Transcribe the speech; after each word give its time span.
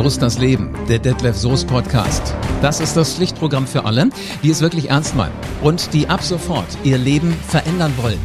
So 0.00 0.06
ist 0.06 0.22
das 0.22 0.38
Leben, 0.38 0.70
der 0.88 0.98
Detlef 0.98 1.36
Soest 1.36 1.66
Podcast. 1.66 2.34
Das 2.62 2.80
ist 2.80 2.96
das 2.96 3.12
Pflichtprogramm 3.12 3.66
für 3.66 3.84
alle, 3.84 4.08
die 4.42 4.48
es 4.48 4.62
wirklich 4.62 4.88
ernst 4.88 5.14
meinen 5.14 5.34
und 5.60 5.92
die 5.92 6.08
ab 6.08 6.22
sofort 6.22 6.64
ihr 6.84 6.96
Leben 6.96 7.34
verändern 7.48 7.92
wollen. 7.98 8.18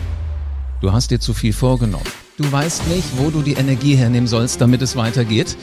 Du 0.80 0.94
hast 0.94 1.12
dir 1.12 1.20
zu 1.20 1.34
viel 1.34 1.52
vorgenommen. 1.52 2.06
Du 2.38 2.50
weißt 2.50 2.88
nicht, 2.88 3.04
wo 3.18 3.30
du 3.30 3.42
die 3.42 3.56
Energie 3.56 3.96
hernehmen 3.96 4.26
sollst, 4.26 4.62
damit 4.62 4.82
es 4.82 4.96
weitergeht. 4.96 5.58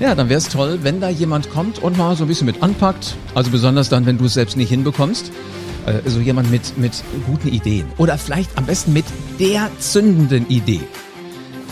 Ja, 0.00 0.14
dann 0.14 0.28
wäre 0.28 0.36
es 0.36 0.50
toll, 0.50 0.80
wenn 0.82 1.00
da 1.00 1.08
jemand 1.08 1.48
kommt 1.48 1.78
und 1.78 1.96
mal 1.96 2.14
so 2.14 2.24
ein 2.24 2.28
bisschen 2.28 2.44
mit 2.44 2.62
anpackt. 2.62 3.16
Also 3.34 3.50
besonders 3.50 3.88
dann, 3.88 4.04
wenn 4.04 4.18
du 4.18 4.26
es 4.26 4.34
selbst 4.34 4.58
nicht 4.58 4.68
hinbekommst. 4.68 5.32
Also 5.86 6.20
jemand 6.20 6.50
mit, 6.50 6.76
mit 6.76 7.02
guten 7.26 7.48
Ideen. 7.48 7.86
Oder 7.96 8.18
vielleicht 8.18 8.58
am 8.58 8.66
besten 8.66 8.92
mit 8.92 9.06
der 9.40 9.70
zündenden 9.78 10.46
Idee. 10.50 10.82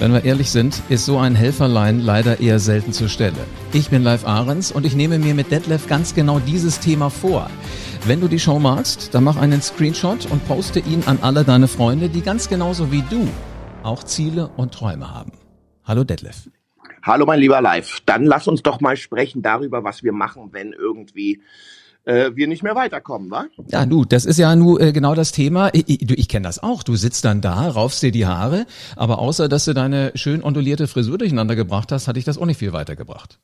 Wenn 0.02 0.14
wir 0.14 0.24
ehrlich 0.24 0.50
sind, 0.50 0.82
ist 0.88 1.06
so 1.06 1.18
ein 1.18 1.36
Helferlein 1.36 2.00
leider 2.00 2.40
eher 2.40 2.58
selten 2.58 2.92
zur 2.92 3.08
Stelle. 3.08 3.36
Ich 3.72 3.88
bin 3.88 4.02
Live 4.02 4.26
Ahrens 4.26 4.72
und 4.72 4.84
ich 4.84 4.96
nehme 4.96 5.20
mir 5.20 5.32
mit 5.32 5.52
Detlef 5.52 5.86
ganz 5.86 6.12
genau 6.12 6.40
dieses 6.40 6.80
Thema 6.80 7.08
vor. 7.08 7.48
Wenn 8.04 8.20
du 8.20 8.26
die 8.26 8.40
Show 8.40 8.58
magst, 8.58 9.14
dann 9.14 9.22
mach 9.22 9.36
einen 9.36 9.62
Screenshot 9.62 10.28
und 10.28 10.44
poste 10.48 10.80
ihn 10.80 11.04
an 11.06 11.20
alle 11.22 11.44
deine 11.44 11.68
Freunde, 11.68 12.08
die 12.08 12.20
ganz 12.20 12.48
genauso 12.48 12.90
wie 12.90 13.04
du 13.08 13.28
auch 13.84 14.02
Ziele 14.02 14.50
und 14.56 14.74
Träume 14.74 15.14
haben. 15.14 15.30
Hallo 15.84 16.02
Detlef. 16.02 16.50
Hallo 17.04 17.24
mein 17.24 17.38
lieber 17.38 17.60
Live. 17.60 18.00
Dann 18.04 18.24
lass 18.24 18.48
uns 18.48 18.64
doch 18.64 18.80
mal 18.80 18.96
sprechen 18.96 19.40
darüber, 19.40 19.84
was 19.84 20.02
wir 20.02 20.12
machen, 20.12 20.48
wenn 20.50 20.72
irgendwie 20.72 21.40
äh, 22.04 22.30
wir 22.34 22.48
nicht 22.48 22.62
mehr 22.62 22.74
weiterkommen, 22.74 23.30
wa? 23.30 23.46
Ja, 23.68 23.86
du, 23.86 24.04
das 24.04 24.24
ist 24.24 24.38
ja 24.38 24.54
nur 24.56 24.80
äh, 24.80 24.92
genau 24.92 25.14
das 25.14 25.32
Thema. 25.32 25.70
Ich, 25.72 25.88
ich, 25.88 26.10
ich 26.10 26.28
kenne 26.28 26.44
das 26.46 26.62
auch. 26.62 26.82
Du 26.82 26.96
sitzt 26.96 27.24
dann 27.24 27.40
da, 27.40 27.68
raufst 27.68 28.02
dir 28.02 28.12
die 28.12 28.26
Haare, 28.26 28.66
aber 28.96 29.18
außer 29.18 29.48
dass 29.48 29.64
du 29.64 29.74
deine 29.74 30.12
schön 30.14 30.42
ondulierte 30.42 30.86
Frisur 30.86 31.18
durcheinander 31.18 31.56
gebracht 31.56 31.92
hast, 31.92 32.08
hatte 32.08 32.18
ich 32.18 32.24
das 32.24 32.38
auch 32.38 32.46
nicht 32.46 32.58
viel 32.58 32.72
weitergebracht. 32.72 33.38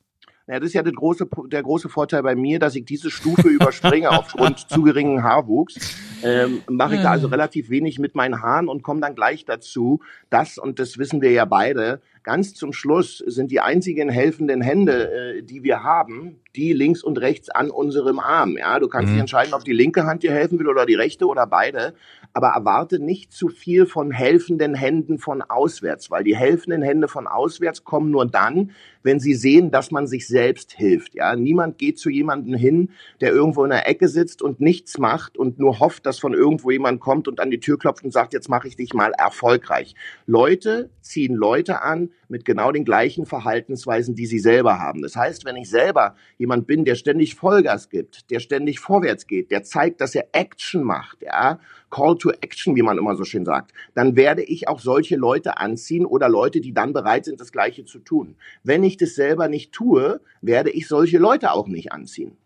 Ja, 0.49 0.59
das 0.59 0.69
ist 0.69 0.75
ja 0.75 0.83
der 0.83 0.95
große, 0.95 1.29
der 1.53 1.63
große 1.63 1.91
Vorteil 1.91 2.23
bei 2.23 2.35
mir, 2.35 2.59
dass 2.59 2.75
ich 2.75 2.87
diese 2.87 3.11
Stufe 3.11 3.49
überspringe 3.49 4.11
aufgrund 4.11 4.59
zu 4.71 4.83
geringen 4.83 5.23
Haarwuchs. 5.23 5.75
Ähm, 6.23 6.63
Mache 6.69 6.97
ich 6.97 7.03
da 7.03 7.11
also 7.11 7.29
relativ 7.29 7.71
wenig 7.71 7.99
mit 7.99 8.15
meinen 8.15 8.43
Haaren 8.43 8.69
und 8.69 8.83
komme 8.83 9.01
dann 9.01 9.15
gleich 9.15 9.45
dazu. 9.45 10.01
Das, 10.31 10.59
und 10.59 10.79
das 10.79 10.99
wissen 10.99 11.21
wir 11.21 11.31
ja 11.31 11.45
beide, 11.45 12.01
ganz 12.23 12.55
zum 12.55 12.73
Schluss 12.73 13.19
sind 13.27 13.51
die 13.51 13.61
einzigen 13.61 14.09
helfenden 14.09 14.61
Hände, 14.61 15.39
äh, 15.39 15.43
die 15.43 15.63
wir 15.63 15.83
haben, 15.83 16.41
die 16.57 16.73
links 16.73 17.03
und 17.03 17.19
rechts 17.19 17.49
an 17.49 17.71
unserem 17.71 18.19
Arm. 18.19 18.57
Ja, 18.59 18.79
du 18.79 18.89
kannst 18.89 19.09
mhm. 19.09 19.15
dich 19.15 19.21
entscheiden, 19.21 19.55
ob 19.55 19.65
die 19.65 19.73
linke 19.73 20.05
Hand 20.05 20.23
dir 20.23 20.33
helfen 20.33 20.59
will 20.59 20.69
oder 20.69 20.87
die 20.87 20.95
rechte 20.95 21.27
oder 21.27 21.47
beide. 21.47 21.95
Aber 22.33 22.49
erwarte 22.49 22.99
nicht 22.99 23.33
zu 23.33 23.49
viel 23.49 23.87
von 23.87 24.11
helfenden 24.11 24.75
Händen 24.75 25.19
von 25.19 25.43
auswärts, 25.43 26.11
weil 26.11 26.25
die 26.25 26.37
helfenden 26.37 26.83
Hände 26.83 27.09
von 27.09 27.27
auswärts 27.27 27.85
kommen 27.85 28.11
nur 28.11 28.27
dann, 28.27 28.71
wenn 29.03 29.21
sie 29.21 29.35
sehen, 29.35 29.71
dass 29.71 29.91
man 29.91 30.07
sich 30.07 30.27
selbst 30.29 30.73
hilft. 30.73 31.15
Ja, 31.15 31.35
niemand 31.35 31.79
geht 31.79 31.99
zu 31.99 32.11
jemandem 32.11 32.55
hin, 32.55 32.91
der 33.21 33.33
irgendwo 33.33 33.65
in 33.65 33.71
der 33.71 33.89
Ecke 33.89 34.09
sitzt 34.09 34.43
und 34.43 34.61
nichts 34.61 34.99
macht 34.99 35.37
und 35.37 35.59
nur 35.59 35.81
hofft, 35.81 36.07
dass 36.07 36.19
von 36.19 36.35
irgendwo 36.35 36.71
jemand 36.71 37.01
kommt 37.01 37.29
und 37.29 37.41
an 37.41 37.51
die 37.51 37.61
Tür 37.61 37.79
klopft 37.79 38.05
und 38.05 38.13
sagt, 38.13 38.33
jetzt 38.33 38.49
mache 38.49 38.69
ich 38.69 38.77
dich 38.77 38.95
mal 38.95 39.13
erfolgreich. 39.17 39.95
Leute 40.27 40.91
ziehen 41.01 41.35
Leute 41.35 41.83
an 41.83 42.11
mit 42.29 42.45
genau 42.45 42.73
den 42.73 42.85
gleichen 42.85 43.27
Verhaltensweisen, 43.27 44.15
die 44.15 44.27
sie 44.27 44.39
selber 44.39 44.79
haben. 44.79 45.03
Das 45.03 45.17
heißt, 45.17 45.45
wenn 45.45 45.57
ich 45.57 45.69
selber 45.71 46.15
jemand 46.37 46.67
bin, 46.67 46.85
der 46.85 46.95
ständig 46.95 47.35
Vollgas 47.35 47.89
gibt, 47.89 48.31
der 48.31 48.41
ständig 48.41 48.81
vorwärts 48.81 49.27
geht, 49.27 49.51
der 49.51 49.63
zeigt, 49.65 50.01
dass 50.01 50.15
er 50.15 50.29
Action 50.33 50.83
macht, 50.83 51.23
ja, 51.23 51.59
Call 51.91 52.19
to 52.19 52.31
Action, 52.31 52.77
wie 52.77 52.83
man 52.83 52.99
immer 52.99 53.17
so 53.17 53.25
schön 53.25 53.45
sagt, 53.45 53.73
dann 53.95 54.15
werde 54.15 54.43
ich 54.43 54.69
auch 54.69 54.81
solche 54.81 55.17
Leute 55.17 55.59
anziehen 55.59 56.05
oder 56.05 56.29
Leute, 56.29 56.61
die 56.61 56.75
dann 56.75 56.93
bereit 56.93 57.25
sind, 57.25 57.41
das 57.41 57.53
Gleiche 57.53 57.85
zu 57.85 57.99
tun. 57.99 58.37
Wenn 58.63 58.85
ich 58.85 58.97
das 58.99 59.15
selber 59.15 59.49
nicht 59.49 59.73
tue, 59.73 60.21
werde 60.43 60.71
ich 60.71 60.87
solche 60.87 61.19
Leute 61.19 61.53
auch 61.53 61.67
nicht 61.67 61.93
anziehen. 61.93 62.37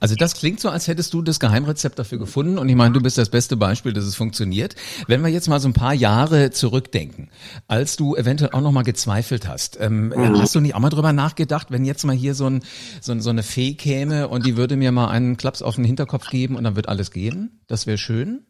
Also 0.00 0.14
das 0.14 0.34
klingt 0.34 0.60
so, 0.60 0.68
als 0.68 0.88
hättest 0.88 1.12
du 1.14 1.22
das 1.22 1.40
Geheimrezept 1.40 1.98
dafür 1.98 2.18
gefunden 2.18 2.58
und 2.58 2.68
ich 2.68 2.76
meine, 2.76 2.92
du 2.92 3.00
bist 3.00 3.18
das 3.18 3.28
beste 3.28 3.56
Beispiel, 3.56 3.92
dass 3.92 4.04
es 4.04 4.14
funktioniert. 4.14 4.74
Wenn 5.06 5.22
wir 5.22 5.28
jetzt 5.28 5.48
mal 5.48 5.60
so 5.60 5.68
ein 5.68 5.72
paar 5.72 5.94
Jahre 5.94 6.50
zurückdenken, 6.50 7.30
als 7.68 7.96
du 7.96 8.16
eventuell 8.16 8.52
auch 8.52 8.60
noch 8.60 8.72
mal 8.72 8.82
gezweifelt 8.82 9.48
hast, 9.48 9.78
ähm, 9.80 10.08
mhm. 10.08 10.40
hast 10.40 10.54
du 10.54 10.60
nicht 10.60 10.74
auch 10.74 10.80
mal 10.80 10.90
drüber 10.90 11.12
nachgedacht, 11.12 11.70
wenn 11.70 11.84
jetzt 11.84 12.04
mal 12.04 12.16
hier 12.16 12.34
so, 12.34 12.46
ein, 12.46 12.62
so, 13.00 13.18
so 13.20 13.30
eine 13.30 13.42
Fee 13.42 13.74
käme 13.74 14.28
und 14.28 14.46
die 14.46 14.56
würde 14.56 14.76
mir 14.76 14.92
mal 14.92 15.08
einen 15.08 15.36
Klaps 15.36 15.62
auf 15.62 15.76
den 15.76 15.84
Hinterkopf 15.84 16.28
geben 16.30 16.56
und 16.56 16.64
dann 16.64 16.76
wird 16.76 16.88
alles 16.88 17.10
gehen? 17.10 17.60
Das 17.66 17.86
wäre 17.86 17.98
schön. 17.98 18.46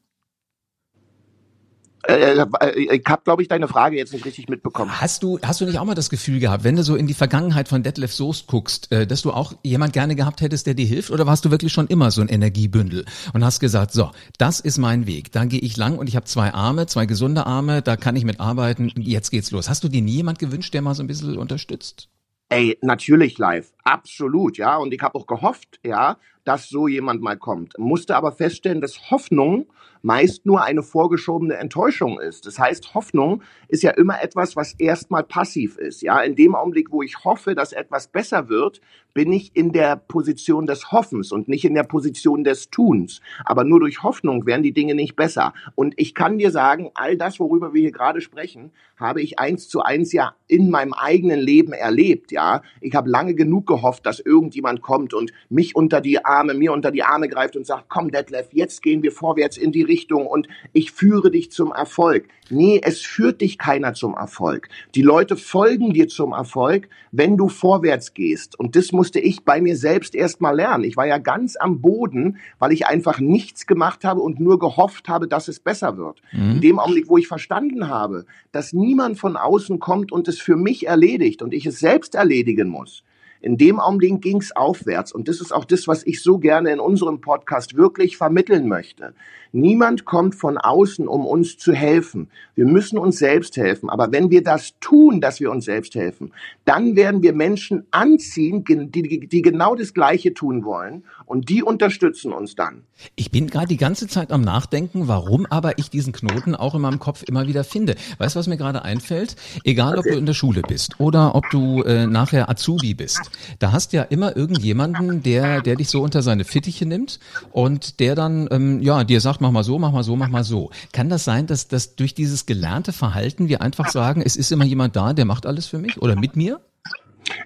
Äh, 2.09 2.35
äh, 2.35 2.97
ich 2.97 3.05
habe, 3.07 3.23
glaube 3.23 3.43
ich, 3.43 3.49
deine 3.49 3.69
Frage 3.69 3.97
jetzt 3.97 4.13
nicht 4.13 4.25
richtig 4.25 4.49
mitbekommen. 4.49 5.01
Hast 5.01 5.23
du, 5.23 5.39
hast 5.43 5.61
du 5.61 5.65
nicht 5.65 5.79
auch 5.79 5.85
mal 5.85 5.95
das 5.95 6.11
Gefühl 6.11 6.41
gehabt, 6.41 6.65
wenn 6.65 6.77
du 6.77 6.83
so 6.83 6.97
in 6.97 7.07
die 7.07 7.15
Vergangenheit 7.15 7.69
von 7.69 7.83
Detlef 7.83 8.13
Soest 8.13 8.47
guckst, 8.49 8.91
äh, 8.91 9.07
dass 9.07 9.23
du 9.23 9.33
auch 9.33 9.55
jemand 9.63 9.93
gerne 9.93 10.17
gehabt 10.17 10.41
hättest, 10.41 10.67
der 10.67 10.75
dir 10.75 10.87
hilft? 10.87 11.11
Oder 11.11 11.27
warst 11.27 11.45
du 11.45 11.51
wirklich 11.51 11.73
schon 11.73 11.87
immer 11.87 12.11
so 12.11 12.21
ein 12.21 12.29
Energiebündel 12.29 13.05
und 13.33 13.45
hast 13.45 13.61
gesagt, 13.61 13.93
so, 13.93 14.11
das 14.39 14.59
ist 14.61 14.79
mein 14.79 15.07
Weg, 15.07 15.31
da 15.33 15.45
gehe 15.45 15.61
ich 15.61 15.77
lang 15.77 15.99
und 15.99 16.09
ich 16.09 16.17
habe 16.17 16.27
zwei 16.27 16.53
Arme, 16.53 16.87
zwei 16.87 17.07
gesunde 17.07 17.47
Arme, 17.47 17.83
da 17.83 17.97
kann 17.97 18.17
ich 18.17 18.25
mit 18.25 18.41
arbeiten, 18.41 18.93
jetzt 18.97 19.31
geht's 19.31 19.51
los. 19.51 19.69
Hast 19.69 19.84
du 19.84 19.89
dir 19.89 20.03
nie 20.03 20.13
jemand 20.13 20.39
gewünscht, 20.39 20.75
der 20.75 20.83
mal 20.83 20.95
so 20.95 21.03
ein 21.03 21.07
bisschen 21.07 21.37
unterstützt? 21.37 22.09
Ey, 22.49 22.77
natürlich 22.83 23.39
live, 23.39 23.73
absolut, 23.84 24.56
ja. 24.59 24.76
Und 24.76 24.93
ich 24.94 25.00
habe 25.00 25.19
auch 25.19 25.26
gehofft, 25.26 25.81
ja, 25.84 26.16
dass 26.44 26.69
so 26.69 26.88
jemand 26.88 27.22
mal 27.22 27.37
kommt. 27.37 27.78
Musste 27.78 28.16
aber 28.16 28.32
feststellen, 28.32 28.81
dass 28.81 29.10
Hoffnung 29.10 29.66
meist 30.03 30.44
nur 30.44 30.62
eine 30.62 30.82
vorgeschobene 30.82 31.54
Enttäuschung 31.54 32.21
ist. 32.21 32.47
Das 32.47 32.59
heißt, 32.59 32.94
Hoffnung 32.94 33.42
ist 33.69 33.82
ja 33.82 33.92
immer 33.92 34.21
etwas, 34.22 34.56
was 34.56 34.75
erstmal 34.75 35.22
passiv 35.22 35.78
ist. 35.78 36.03
Ja, 36.03 36.21
in 36.21 36.34
dem 36.34 36.54
Augenblick, 36.54 36.91
wo 36.91 37.03
ich 37.03 37.25
hoffe, 37.25 37.54
dass 37.54 37.72
etwas 37.72 38.09
besser 38.09 38.48
wird, 38.48 38.81
bin 39.15 39.31
ich 39.32 39.54
in 39.54 39.72
der 39.72 39.97
Position 39.97 40.66
des 40.66 40.91
Hoffens 40.91 41.32
und 41.32 41.47
nicht 41.47 41.65
in 41.65 41.75
der 41.75 41.84
Position 41.84 42.44
des 42.44 42.71
Tuns. 42.71 43.21
Aber 43.44 43.62
nur 43.62 43.81
durch 43.81 44.03
Hoffnung 44.03 44.47
werden 44.47 44.62
die 44.62 44.72
Dinge 44.72 44.94
nicht 44.94 45.16
besser. 45.16 45.53
Und 45.75 45.94
ich 45.97 46.15
kann 46.15 46.38
dir 46.38 46.50
sagen, 46.50 46.91
all 46.94 47.16
das, 47.16 47.38
worüber 47.38 47.75
wir 47.75 47.82
hier 47.82 47.92
gerade 47.92 48.21
sprechen, 48.21 48.72
habe 48.97 49.21
ich 49.22 49.38
eins 49.38 49.69
zu 49.69 49.82
eins 49.82 50.12
ja 50.12 50.34
in 50.48 50.71
meinem 50.71 50.94
eigenen 50.94 51.38
Leben 51.38 51.72
erlebt. 51.72 52.32
Ja, 52.32 52.62
ich 52.81 52.94
habe 52.94 53.09
lange 53.09 53.34
genug 53.34 53.66
gehofft, 53.72 54.05
dass 54.05 54.21
irgendjemand 54.21 54.83
kommt 54.83 55.15
und 55.15 55.33
mich 55.49 55.75
unter 55.75 56.03
die 56.03 56.25
Arme, 56.25 56.53
mir 56.53 56.72
unter 56.72 56.91
die 56.91 57.03
Arme 57.03 57.28
greift 57.28 57.56
und 57.56 57.66
sagt, 57.66 57.87
komm 57.88 58.10
Detlef, 58.10 58.49
jetzt 58.53 58.83
gehen 58.83 59.03
wir 59.03 59.12
vorwärts 59.12 59.56
in 59.56 59.72
die 59.72 59.83
Richtung 59.83 60.27
und 60.27 60.47
ich 60.75 60.93
führe 60.93 61.31
dich 61.31 61.50
zum 61.50 61.72
Erfolg. 61.72 62.28
Nee, 62.50 62.81
es 62.84 63.00
führt 63.00 63.41
dich 63.41 63.56
keiner 63.56 63.94
zum 63.94 64.15
Erfolg. 64.15 64.69
Die 64.94 65.00
Leute 65.00 65.37
folgen 65.37 65.94
dir 65.94 66.09
zum 66.09 66.33
Erfolg, 66.33 66.91
wenn 67.12 67.38
du 67.38 67.49
vorwärts 67.49 68.12
gehst. 68.12 68.59
Und 68.59 68.77
das 68.77 68.93
musste 68.93 69.21
ich 69.21 69.44
bei 69.44 69.62
mir 69.62 69.77
selbst 69.77 70.15
erst 70.15 70.43
mal 70.43 70.54
lernen. 70.54 70.84
Ich 70.84 70.99
war 70.99 71.06
ja 71.06 71.16
ganz 71.16 71.56
am 71.56 71.81
Boden, 71.81 72.37
weil 72.59 72.72
ich 72.72 72.87
einfach 72.87 73.21
nichts 73.21 73.66
gemacht 73.66 74.04
habe 74.04 74.21
und 74.21 74.39
nur 74.39 74.59
gehofft 74.59 75.09
habe, 75.09 75.28
dass 75.28 75.49
es 75.49 75.60
besser 75.60 75.97
wird. 75.97 76.21
Mhm. 76.33 76.50
In 76.53 76.60
dem 76.60 76.78
Augenblick, 76.78 77.09
wo 77.09 77.16
ich 77.16 77.27
verstanden 77.27 77.89
habe, 77.89 78.27
dass 78.50 78.75
niemand 78.75 79.19
von 79.19 79.39
außen 79.39 79.78
kommt 79.78 80.12
und 80.12 80.28
es 80.28 80.39
für 80.39 80.56
mich 80.56 80.87
erledigt 80.87 81.41
und 81.41 81.54
ich 81.54 81.65
es 81.65 81.78
selbst 81.78 82.15
erledigen 82.15 82.69
muss, 82.69 83.03
in 83.42 83.58
dem 83.58 83.80
Augenblick 83.80 84.22
ging 84.22 84.38
es 84.38 84.54
aufwärts. 84.54 85.12
Und 85.12 85.28
das 85.28 85.41
ist 85.41 85.53
auch 85.53 85.64
das, 85.64 85.88
was 85.88 86.06
ich 86.06 86.22
so 86.22 86.38
gerne 86.38 86.72
in 86.72 86.78
unserem 86.78 87.20
Podcast 87.20 87.76
wirklich 87.76 88.16
vermitteln 88.16 88.69
möchte. 88.69 89.14
Niemand 89.50 90.04
kommt 90.04 90.34
von 90.34 90.56
außen, 90.56 91.06
um 91.08 91.26
uns 91.26 91.58
zu 91.58 91.72
helfen. 91.72 92.30
Wir 92.54 92.64
müssen 92.64 92.98
uns 92.98 93.19
selbst 93.19 93.56
helfen. 93.56 93.91
Aber 93.91 94.12
wenn 94.12 94.30
wir 94.30 94.42
das 94.42 94.78
tun, 94.78 95.20
dass 95.20 95.41
wir 95.41 95.50
uns 95.50 95.64
selbst 95.64 95.94
helfen, 95.97 96.32
dann 96.64 96.97
werden 96.97 97.22
wir 97.22 97.34
Menschen 97.34 97.84
anziehen, 97.91 98.64
die, 98.64 99.26
die 99.28 99.42
genau 99.42 99.74
das 99.74 99.92
Gleiche 99.92 100.32
tun 100.32 100.64
wollen. 100.64 101.04
Und 101.32 101.48
die 101.48 101.62
unterstützen 101.62 102.31
uns 102.31 102.56
dann. 102.56 102.82
Ich 103.16 103.31
bin 103.31 103.47
gerade 103.47 103.69
die 103.69 103.78
ganze 103.78 104.06
Zeit 104.06 104.32
am 104.32 104.43
Nachdenken, 104.43 105.09
warum 105.09 105.47
aber 105.47 105.78
ich 105.78 105.88
diesen 105.88 106.12
Knoten 106.12 106.54
auch 106.54 106.75
in 106.75 106.82
meinem 106.82 106.98
Kopf 106.98 107.22
immer 107.22 107.47
wieder 107.47 107.65
finde. 107.65 107.94
Weißt 108.19 108.34
du, 108.34 108.38
was 108.38 108.48
mir 108.48 108.59
gerade 108.59 108.82
einfällt? 108.82 109.37
Egal, 109.65 109.98
ob 109.98 110.04
du 110.04 110.10
in 110.10 110.26
der 110.26 110.34
Schule 110.34 110.60
bist 110.60 111.01
oder 111.01 111.34
ob 111.34 111.48
du 111.48 111.84
äh, 111.84 112.07
nachher 112.07 112.51
Azubi 112.51 112.92
bist. 112.92 113.30
Da 113.60 113.72
hast 113.72 113.95
ja 113.95 114.03
immer 114.03 114.36
irgendjemanden, 114.36 115.22
der, 115.22 115.62
der 115.62 115.77
dich 115.77 115.89
so 115.89 116.03
unter 116.03 116.21
seine 116.21 116.45
Fittiche 116.45 116.84
nimmt 116.84 117.18
und 117.51 117.98
der 117.98 118.15
dann, 118.15 118.47
ähm, 118.51 118.83
ja, 118.83 119.03
dir 119.03 119.22
sagt, 119.22 119.41
mach 119.41 119.53
mal 119.53 119.65
so, 119.65 119.78
mach 119.78 119.92
mal 119.92 120.04
so, 120.04 120.16
mach 120.16 120.28
mal 120.28 120.45
so. 120.45 120.68
Kann 120.92 121.09
das 121.09 121.24
sein, 121.24 121.47
dass, 121.47 121.66
dass 121.66 121.97
durch 121.97 122.12
dieses 122.12 122.45
gelernte 122.45 122.92
Verhalten 122.92 123.48
wir 123.48 123.62
einfach 123.62 123.89
sagen, 123.89 124.21
es 124.21 124.36
ist 124.36 124.53
immer 124.53 124.66
jemand 124.66 124.97
da, 124.97 125.15
der 125.15 125.24
macht 125.24 125.47
alles 125.47 125.65
für 125.66 125.78
mich 125.78 125.97
oder 125.97 126.15
mit 126.15 126.36
mir? 126.36 126.60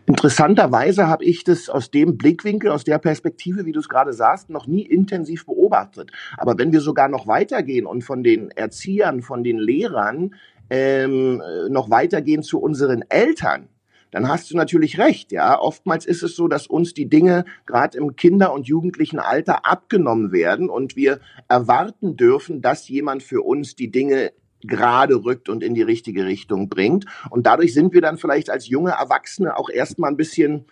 Interessanterweise 0.06 1.08
habe 1.08 1.24
ich 1.24 1.42
das 1.42 1.68
aus 1.68 1.90
dem 1.90 2.16
Blickwinkel, 2.16 2.70
aus 2.70 2.84
der 2.84 2.98
Perspektive, 2.98 3.66
wie 3.66 3.72
du 3.72 3.80
es 3.80 3.88
gerade 3.88 4.12
sagst, 4.12 4.50
noch 4.50 4.68
nie 4.68 4.82
intensiv 4.82 5.46
beobachtet. 5.46 6.12
Aber 6.36 6.56
wenn 6.58 6.72
wir 6.72 6.80
sogar 6.80 7.08
noch 7.08 7.26
weitergehen 7.26 7.86
und 7.86 8.02
von 8.02 8.22
den 8.22 8.52
Erziehern, 8.52 9.20
von 9.20 9.42
den 9.42 9.58
Lehrern 9.58 10.36
ähm, 10.70 11.42
noch 11.68 11.90
weitergehen 11.90 12.44
zu 12.44 12.60
unseren 12.60 13.02
Eltern, 13.08 13.68
dann 14.12 14.28
hast 14.28 14.50
du 14.50 14.56
natürlich 14.56 14.98
recht. 14.98 15.32
Ja, 15.32 15.60
oftmals 15.60 16.06
ist 16.06 16.22
es 16.22 16.36
so, 16.36 16.46
dass 16.46 16.68
uns 16.68 16.94
die 16.94 17.08
Dinge 17.08 17.44
gerade 17.66 17.98
im 17.98 18.14
Kinder- 18.14 18.52
und 18.52 18.68
jugendlichen 18.68 19.18
Alter 19.18 19.66
abgenommen 19.66 20.30
werden 20.30 20.70
und 20.70 20.94
wir 20.94 21.18
erwarten 21.48 22.16
dürfen, 22.16 22.62
dass 22.62 22.88
jemand 22.88 23.24
für 23.24 23.42
uns 23.42 23.74
die 23.74 23.90
Dinge 23.90 24.30
gerade 24.62 25.14
rückt 25.24 25.48
und 25.48 25.62
in 25.62 25.74
die 25.74 25.82
richtige 25.82 26.24
Richtung 26.24 26.68
bringt. 26.68 27.06
Und 27.30 27.46
dadurch 27.46 27.74
sind 27.74 27.92
wir 27.92 28.00
dann 28.00 28.18
vielleicht 28.18 28.50
als 28.50 28.68
junge 28.68 28.92
Erwachsene 28.92 29.56
auch 29.56 29.70
erstmal 29.70 30.10
ein 30.10 30.16
bisschen 30.16 30.66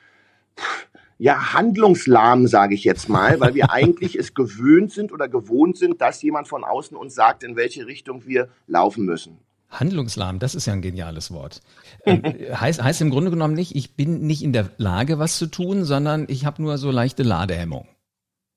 ja, 1.19 1.55
handlungslahm, 1.55 2.47
sage 2.47 2.75
ich 2.75 2.85
jetzt 2.85 3.09
mal, 3.09 3.41
weil 3.41 3.55
wir 3.55 3.71
eigentlich 3.71 4.17
es 4.17 4.35
gewöhnt 4.35 4.93
sind 4.93 5.13
oder 5.13 5.29
gewohnt 5.29 5.79
sind, 5.79 6.01
dass 6.01 6.23
jemand 6.23 6.49
von 6.49 6.65
außen 6.65 6.97
uns 6.97 7.15
sagt, 7.15 7.45
in 7.45 7.57
welche 7.57 7.87
Richtung 7.87 8.27
wir 8.27 8.49
laufen 8.67 9.05
müssen. 9.05 9.39
Handlungslahm, 9.71 10.39
das 10.39 10.55
ist 10.55 10.67
ja 10.67 10.73
ein 10.73 10.83
geniales 10.83 11.31
Wort. 11.31 11.61
Ähm, 12.07 12.23
heißt, 12.23 12.83
heißt 12.83 13.01
im 13.01 13.09
Grunde 13.09 13.31
genommen 13.31 13.55
nicht, 13.55 13.75
ich 13.75 13.97
bin 13.97 14.27
nicht 14.27 14.43
in 14.43 14.53
der 14.53 14.69
Lage, 14.77 15.19
was 15.19 15.39
zu 15.39 15.47
tun, 15.47 15.85
sondern 15.85 16.27
ich 16.29 16.45
habe 16.45 16.61
nur 16.61 16.77
so 16.77 16.91
leichte 16.91 17.23
Ladehemmung. 17.23 17.89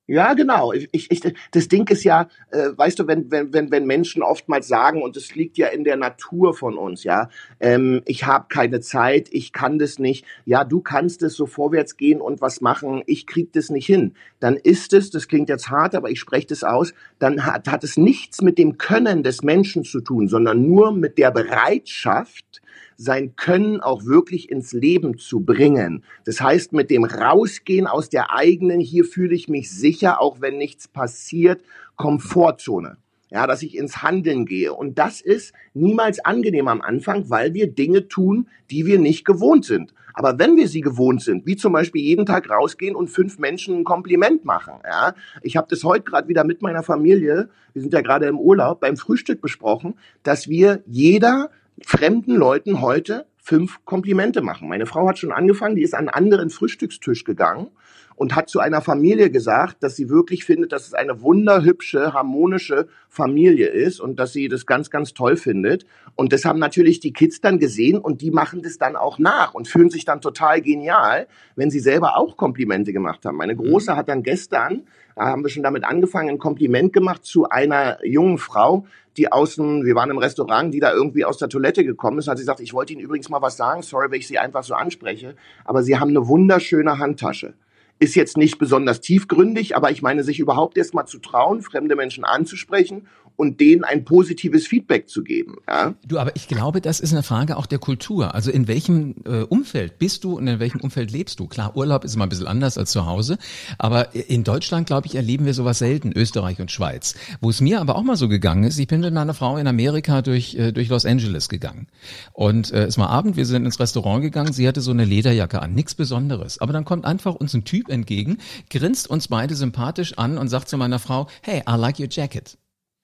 Ja, 0.10 0.36
genau. 0.36 0.72
Ich, 0.72 1.12
ich, 1.12 1.36
das 1.52 1.68
Ding 1.68 1.86
ist 1.90 2.06
ja, 2.06 2.30
äh, 2.52 2.70
weißt 2.78 2.98
du, 2.98 3.08
wenn, 3.08 3.30
wenn, 3.30 3.52
wenn, 3.52 3.72
wenn 3.72 3.86
Menschen 3.86 4.24
oftmals 4.24 4.70
sagen, 4.70 5.02
und 5.02 5.18
es 5.18 5.36
liegt 5.36 5.58
ja 5.58 5.68
in 5.68 5.84
der 5.84 5.98
Natur 5.98 6.54
von 6.54 6.78
uns, 6.78 7.04
ja, 7.04 7.30
ähm, 7.60 8.02
ich 8.06 8.26
habe 8.26 8.46
keine 8.48 8.80
Zeit, 8.80 9.28
ich 9.32 9.52
kann 9.52 9.80
das 9.80 10.00
nicht, 10.00 10.26
ja, 10.46 10.64
du 10.64 10.80
kannst 10.80 11.24
es 11.24 11.34
so 11.34 11.46
vorwärts 11.46 11.98
gehen 11.98 12.22
und 12.22 12.40
was 12.40 12.62
machen, 12.62 13.04
ich 13.06 13.28
krieg 13.28 13.52
das 13.52 13.70
nicht 13.70 13.86
hin. 13.86 14.14
Dann 14.40 14.56
ist 14.56 14.94
es, 14.94 15.10
das 15.10 15.28
klingt 15.28 15.50
jetzt 15.50 15.70
hart, 15.70 15.94
aber 15.94 16.10
ich 16.10 16.22
spreche 16.22 16.48
das 16.48 16.64
aus, 16.64 16.94
dann 17.20 17.46
hat, 17.46 17.68
hat 17.68 17.84
es 17.84 17.98
nichts 17.98 18.42
mit 18.42 18.58
dem 18.58 18.78
Können 18.78 19.24
des 19.24 19.44
Menschen 19.44 19.84
zu 19.84 20.00
tun, 20.00 20.30
sondern 20.30 20.66
nur 20.66 20.94
mit 20.94 21.18
der 21.18 21.32
Bereitschaft, 21.32 22.62
sein 22.98 23.36
Können 23.36 23.80
auch 23.80 24.06
wirklich 24.06 24.52
ins 24.52 24.74
Leben 24.74 25.18
zu 25.18 25.42
bringen. 25.42 26.04
Das 26.26 26.42
heißt, 26.42 26.74
mit 26.74 26.90
dem 26.90 27.06
Rausgehen 27.06 27.88
aus 27.88 28.10
der 28.10 28.34
eigenen, 28.36 28.80
hier 28.80 29.06
fühle 29.06 29.36
ich 29.36 29.48
mich 29.48 29.72
sicher, 29.72 30.20
auch 30.20 30.42
wenn 30.42 30.58
nichts 30.58 30.88
passiert, 30.88 31.62
Komfortzone. 31.96 32.98
Ja, 33.30 33.46
dass 33.46 33.62
ich 33.62 33.76
ins 33.76 34.02
Handeln 34.02 34.46
gehe. 34.46 34.74
Und 34.74 34.98
das 34.98 35.20
ist 35.20 35.54
niemals 35.74 36.24
angenehm 36.24 36.70
am 36.70 36.82
Anfang, 36.82 37.30
weil 37.30 37.54
wir 37.54 37.68
Dinge 37.68 38.08
tun, 38.08 38.48
die 38.72 38.86
wir 38.86 39.00
nicht 39.00 39.26
gewohnt 39.26 39.66
sind. 39.66 39.94
Aber 40.14 40.40
wenn 40.40 40.56
wir 40.56 40.68
sie 40.68 40.82
gewohnt 40.82 41.22
sind, 41.22 41.46
wie 41.46 41.58
zum 41.58 41.74
Beispiel 41.74 42.02
jeden 42.02 42.26
Tag 42.26 42.50
rausgehen 42.50 42.96
und 42.96 43.10
fünf 43.10 43.38
Menschen 43.38 43.80
ein 43.80 43.84
Kompliment 43.84 44.46
machen, 44.46 44.74
ja, 44.84 45.14
ich 45.44 45.58
habe 45.58 45.68
das 45.70 45.84
heute 45.84 46.06
gerade 46.06 46.28
wieder 46.28 46.44
mit 46.44 46.64
meiner 46.64 46.82
Familie, 46.82 47.50
wir 47.74 47.82
sind 47.82 47.94
ja 47.94 48.02
gerade 48.02 48.26
im 48.26 48.40
Urlaub, 48.40 48.80
beim 48.80 48.98
Frühstück 48.98 49.42
besprochen, 49.42 49.94
dass 50.24 50.48
wir 50.48 50.82
jeder 50.88 51.52
fremden 51.86 52.36
Leuten 52.36 52.82
heute 52.82 53.28
fünf 53.38 53.86
Komplimente 53.86 54.42
machen. 54.42 54.68
Meine 54.68 54.86
Frau 54.86 55.08
hat 55.08 55.20
schon 55.20 55.32
angefangen, 55.32 55.76
die 55.76 55.84
ist 55.84 55.94
an 55.94 56.10
einen 56.10 56.10
anderen 56.10 56.50
Frühstückstisch 56.50 57.24
gegangen 57.24 57.70
und 58.18 58.36
hat 58.36 58.50
zu 58.50 58.60
einer 58.60 58.82
Familie 58.82 59.30
gesagt, 59.30 59.84
dass 59.84 59.96
sie 59.96 60.10
wirklich 60.10 60.44
findet, 60.44 60.72
dass 60.72 60.88
es 60.88 60.94
eine 60.94 61.22
wunderhübsche, 61.22 62.14
harmonische 62.14 62.88
Familie 63.10 63.68
ist 63.68 64.02
und 64.02 64.20
dass 64.20 64.34
sie 64.34 64.50
das 64.50 64.66
ganz, 64.66 64.90
ganz 64.90 65.14
toll 65.14 65.38
findet. 65.38 65.86
Und 66.16 66.34
das 66.34 66.44
haben 66.44 66.58
natürlich 66.58 67.00
die 67.00 67.14
Kids 67.14 67.42
dann 67.42 67.60
gesehen 67.60 68.00
und 68.00 68.22
die 68.22 68.32
machen 68.32 68.64
das 68.64 68.80
dann 68.80 68.96
auch 68.96 69.20
nach 69.20 69.54
und 69.54 69.68
fühlen 69.68 69.92
sich 69.92 70.04
dann 70.04 70.20
total 70.20 70.62
genial, 70.62 71.28
wenn 71.56 71.70
sie 71.70 71.80
selber 71.80 72.18
auch 72.18 72.38
Komplimente 72.38 72.92
gemacht 72.92 73.24
haben. 73.24 73.38
Meine 73.38 73.56
Große 73.56 73.96
hat 73.96 74.10
dann 74.10 74.24
gestern, 74.24 74.88
da 75.16 75.26
haben 75.26 75.44
wir 75.44 75.50
schon 75.50 75.64
damit 75.64 75.84
angefangen, 75.84 76.30
ein 76.30 76.40
Kompliment 76.40 76.94
gemacht 76.94 77.24
zu 77.24 77.48
einer 77.48 78.04
jungen 78.04 78.40
Frau, 78.40 78.88
die 79.16 79.32
außen, 79.32 79.86
wir 79.86 79.94
waren 79.94 80.10
im 80.10 80.18
Restaurant, 80.18 80.74
die 80.74 80.80
da 80.80 80.92
irgendwie 80.92 81.24
aus 81.24 81.38
der 81.38 81.50
Toilette 81.50 81.86
gekommen 81.86 82.18
ist, 82.18 82.28
hat 82.28 82.38
sie 82.38 82.44
gesagt, 82.44 82.62
ich 82.62 82.74
wollte 82.74 82.94
Ihnen 82.94 83.02
übrigens 83.02 83.30
mal 83.30 83.42
was 83.42 83.58
sagen, 83.58 83.84
sorry, 83.84 84.10
wenn 84.10 84.20
ich 84.20 84.28
Sie 84.28 84.40
einfach 84.40 84.64
so 84.64 84.74
anspreche, 84.74 85.36
aber 85.66 85.84
Sie 85.84 86.00
haben 86.00 86.10
eine 86.10 86.28
wunderschöne 86.28 86.98
Handtasche 86.98 87.54
ist 88.00 88.16
jetzt 88.16 88.38
nicht 88.38 88.60
besonders 88.60 89.02
tiefgründig, 89.02 89.76
aber 89.76 89.92
ich 89.92 90.02
meine, 90.02 90.24
sich 90.24 90.40
überhaupt 90.40 90.78
erst 90.78 90.94
mal 90.94 91.06
zu 91.06 91.20
trauen, 91.20 91.62
fremde 91.62 91.96
Menschen 91.96 92.24
anzusprechen 92.24 93.08
und 93.38 93.60
denen 93.60 93.84
ein 93.84 94.04
positives 94.04 94.68
Feedback 94.68 95.08
zu 95.08 95.24
geben. 95.24 95.56
Ja? 95.68 95.94
Du, 96.06 96.18
aber 96.18 96.36
ich 96.36 96.48
glaube, 96.48 96.82
das 96.82 97.00
ist 97.00 97.14
eine 97.14 97.24
Frage 97.24 97.56
auch 97.56 97.68
der 97.68 97.80
Kultur. 97.80 98.36
Also 98.36 98.52
in 98.52 98.68
welchem 98.68 99.16
äh, 99.26 99.44
Umfeld 99.44 100.00
bist 100.00 100.24
du 100.24 100.38
und 100.38 100.48
in 100.48 100.60
welchem 100.60 100.82
Umfeld 100.82 101.12
lebst 101.12 101.40
du? 101.40 101.48
Klar, 101.48 101.78
Urlaub 101.78 102.04
ist 102.04 102.16
immer 102.16 102.26
ein 102.26 102.30
bisschen 102.30 102.48
anders 102.48 102.78
als 102.78 102.92
zu 102.92 103.06
Hause, 103.06 103.38
aber 103.78 104.16
in 104.16 104.44
Deutschland, 104.44 104.88
glaube 104.88 105.08
ich, 105.08 105.16
erleben 105.16 105.46
wir 105.46 105.54
sowas 105.54 105.78
selten, 105.78 106.12
Österreich 106.12 106.60
und 106.60 106.72
Schweiz. 106.72 107.16
Wo 107.40 107.50
es 107.50 107.62
mir 107.62 107.80
aber 107.80 107.96
auch 107.96 108.04
mal 108.04 108.18
so 108.18 108.28
gegangen 108.28 108.64
ist, 108.64 108.80
ich 108.80 108.88
bin 108.88 109.02
mit 109.02 109.14
meiner 109.14 109.36
Frau 109.36 109.58
in 109.58 109.68
Amerika 109.68 110.24
durch, 110.24 110.56
äh, 110.56 110.72
durch 110.72 110.90
Los 110.90 111.06
Angeles 111.06 111.48
gegangen. 111.48 111.88
Und 112.34 112.72
äh, 112.72 112.86
es 112.86 112.98
war 112.98 113.12
Abend, 113.12 113.38
wir 113.38 113.46
sind 113.46 113.66
ins 113.66 113.80
Restaurant 113.80 114.24
gegangen, 114.24 114.52
sie 114.52 114.68
hatte 114.68 114.82
so 114.82 114.92
eine 114.92 115.06
Lederjacke 115.06 115.62
an, 115.62 115.76
nichts 115.76 115.94
Besonderes. 115.94 116.60
Aber 116.60 116.74
dann 116.74 116.86
kommt 116.86 117.06
einfach 117.06 117.36
uns 117.36 117.54
ein 117.54 117.66
Typ 117.66 117.90
entgegen, 117.90 118.40
grinst 118.72 119.08
uns 119.08 119.28
beide 119.28 119.56
sympathisch 119.56 120.18
an 120.18 120.40
und 120.40 120.48
sagt 120.48 120.70
zu 120.70 120.78
meiner 120.78 120.98
Frau, 120.98 121.28
hey, 121.44 121.62
I 121.70 121.76
like 121.78 122.00
your 122.00 122.08
jacket. 122.10 122.58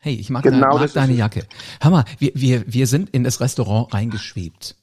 Hey, 0.04 0.16
ich 0.16 0.30
mag, 0.30 0.44
genau, 0.44 0.72
deine, 0.72 0.80
mag 0.82 0.94
deine 0.94 1.14
Jacke. 1.14 1.46
Hammer, 1.82 2.04
wir, 2.20 2.34
wir, 2.36 2.66
wir 2.68 2.88
sind 2.88 3.12
in 3.12 3.24
das 3.24 3.40
Restaurant 3.40 3.94
reingeschwebt. 3.94 4.76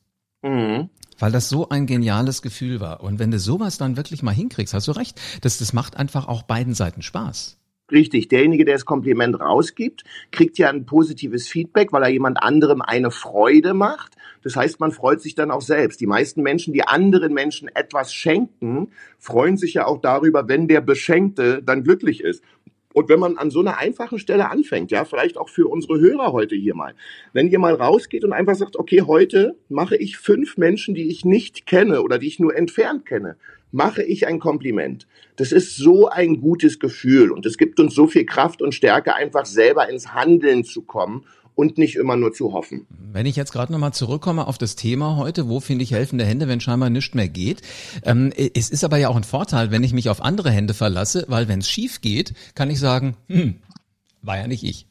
Mhm. 0.43 0.89
Weil 1.19 1.31
das 1.31 1.51
so 1.51 1.69
ein 1.69 1.85
geniales 1.85 2.41
Gefühl 2.41 2.81
war. 2.81 3.03
Und 3.03 3.19
wenn 3.19 3.31
du 3.31 3.39
sowas 3.39 3.77
dann 3.77 3.99
wirklich 3.99 4.23
mal 4.23 4.33
hinkriegst, 4.33 4.73
hast 4.73 4.89
du 4.89 4.93
recht, 4.93 5.21
das, 5.43 5.59
das 5.59 5.75
macht 5.75 5.99
einfach 5.99 6.27
auch 6.27 6.43
beiden 6.45 6.73
Seiten 6.73 7.03
Spaß. 7.03 7.59
Richtig, 7.93 8.29
derjenige, 8.29 8.65
der 8.65 8.77
das 8.77 8.87
Kompliment 8.87 9.39
rausgibt, 9.39 10.05
kriegt 10.31 10.57
ja 10.57 10.71
ein 10.71 10.87
positives 10.87 11.49
Feedback, 11.49 11.93
weil 11.93 12.05
er 12.05 12.09
jemand 12.09 12.43
anderem 12.43 12.81
eine 12.81 13.11
Freude 13.11 13.75
macht. 13.75 14.17
Das 14.43 14.57
heißt, 14.57 14.81
man 14.81 14.93
freut 14.93 15.21
sich 15.21 15.35
dann 15.35 15.51
auch 15.51 15.61
selbst. 15.61 16.01
Die 16.01 16.07
meisten 16.07 16.43
Menschen, 16.43 16.73
die 16.73 16.87
anderen 16.87 17.35
Menschen 17.35 17.69
etwas 17.69 18.15
schenken, 18.15 18.89
freuen 19.19 19.59
sich 19.59 19.75
ja 19.75 19.87
auch 19.87 20.01
darüber, 20.01 20.49
wenn 20.49 20.67
der 20.67 20.81
Beschenkte 20.81 21.63
dann 21.63 21.85
glücklich 21.85 22.23
ist. 22.23 22.43
Und 22.93 23.09
wenn 23.09 23.21
man 23.21 23.37
an 23.37 23.51
so 23.51 23.61
einer 23.61 23.79
einfachen 23.79 24.19
Stelle 24.19 24.51
anfängt, 24.51 24.91
ja, 24.91 25.05
vielleicht 25.05 25.39
auch 25.39 25.49
für 25.49 25.69
unsere 25.69 26.01
Hörer 26.01 26.33
heute 26.33 26.57
hier 26.57 26.75
mal, 26.75 26.95
wenn 27.33 27.49
ihr 27.49 27.61
mal 27.61 27.75
rausgeht 27.75 28.25
und 28.25 28.33
einfach 28.33 28.57
sagt, 28.57 28.77
okay, 28.77 29.03
heute 29.03 29.57
mache 29.69 29.97
ich 29.97 30.17
fünf 30.17 30.57
Menschen, 30.57 30.95
die 30.95 31.09
ich 31.09 31.25
nicht 31.25 31.67
kenne 31.67 32.03
oder 32.03 32.19
die 32.19 32.27
ich 32.27 32.41
nur 32.41 32.57
entfernt 32.57 33.07
kenne, 33.07 33.37
mache 33.73 34.03
ich 34.03 34.27
ein 34.27 34.41
Kompliment. 34.41 35.07
Das 35.37 35.53
ist 35.53 35.77
so 35.77 36.09
ein 36.09 36.41
gutes 36.41 36.81
Gefühl 36.81 37.31
und 37.31 37.47
es 37.47 37.57
gibt 37.57 37.79
uns 37.79 37.95
so 37.95 38.09
viel 38.09 38.27
Kraft 38.27 38.61
und 38.61 38.75
Stärke, 38.75 39.15
einfach 39.15 39.47
selber 39.47 39.89
ins 39.89 40.13
Handeln 40.13 40.65
zu 40.65 40.83
kommen 40.83 41.25
und 41.61 41.77
nicht 41.77 41.97
immer 41.97 42.17
nur 42.17 42.33
zu 42.33 42.55
hoffen. 42.55 42.87
Wenn 43.13 43.27
ich 43.27 43.37
jetzt 43.37 43.53
gerade 43.53 43.71
nochmal 43.71 43.93
zurückkomme 43.93 44.47
auf 44.47 44.57
das 44.57 44.77
Thema 44.77 45.17
heute, 45.17 45.47
wo 45.47 45.61
finde 45.61 45.85
ich 45.85 45.93
helfende 45.93 46.25
Hände, 46.25 46.49
wenn 46.49 46.59
scheinbar 46.59 46.89
nichts 46.89 47.15
mehr 47.15 47.29
geht? 47.29 47.61
Ähm, 48.03 48.33
es 48.35 48.71
ist 48.71 48.83
aber 48.83 48.97
ja 48.97 49.11
auch 49.11 49.17
ein 49.17 49.25
Vorteil, 49.25 49.71
wenn 49.71 49.85
ich 49.85 49.93
mich 49.93 50.09
auf 50.09 50.23
andere 50.23 50.51
Hände 50.51 50.73
verlasse, 50.73 51.27
weil 51.29 51.49
wenn 51.49 51.59
es 51.59 51.69
schief 51.69 52.01
geht, 52.01 52.33
kann 52.55 52.71
ich 52.71 52.81
sagen, 52.81 53.15
hm, 53.29 53.57
war 54.23 54.39
ja 54.39 54.47
nicht 54.47 54.65
ich. 54.65 54.87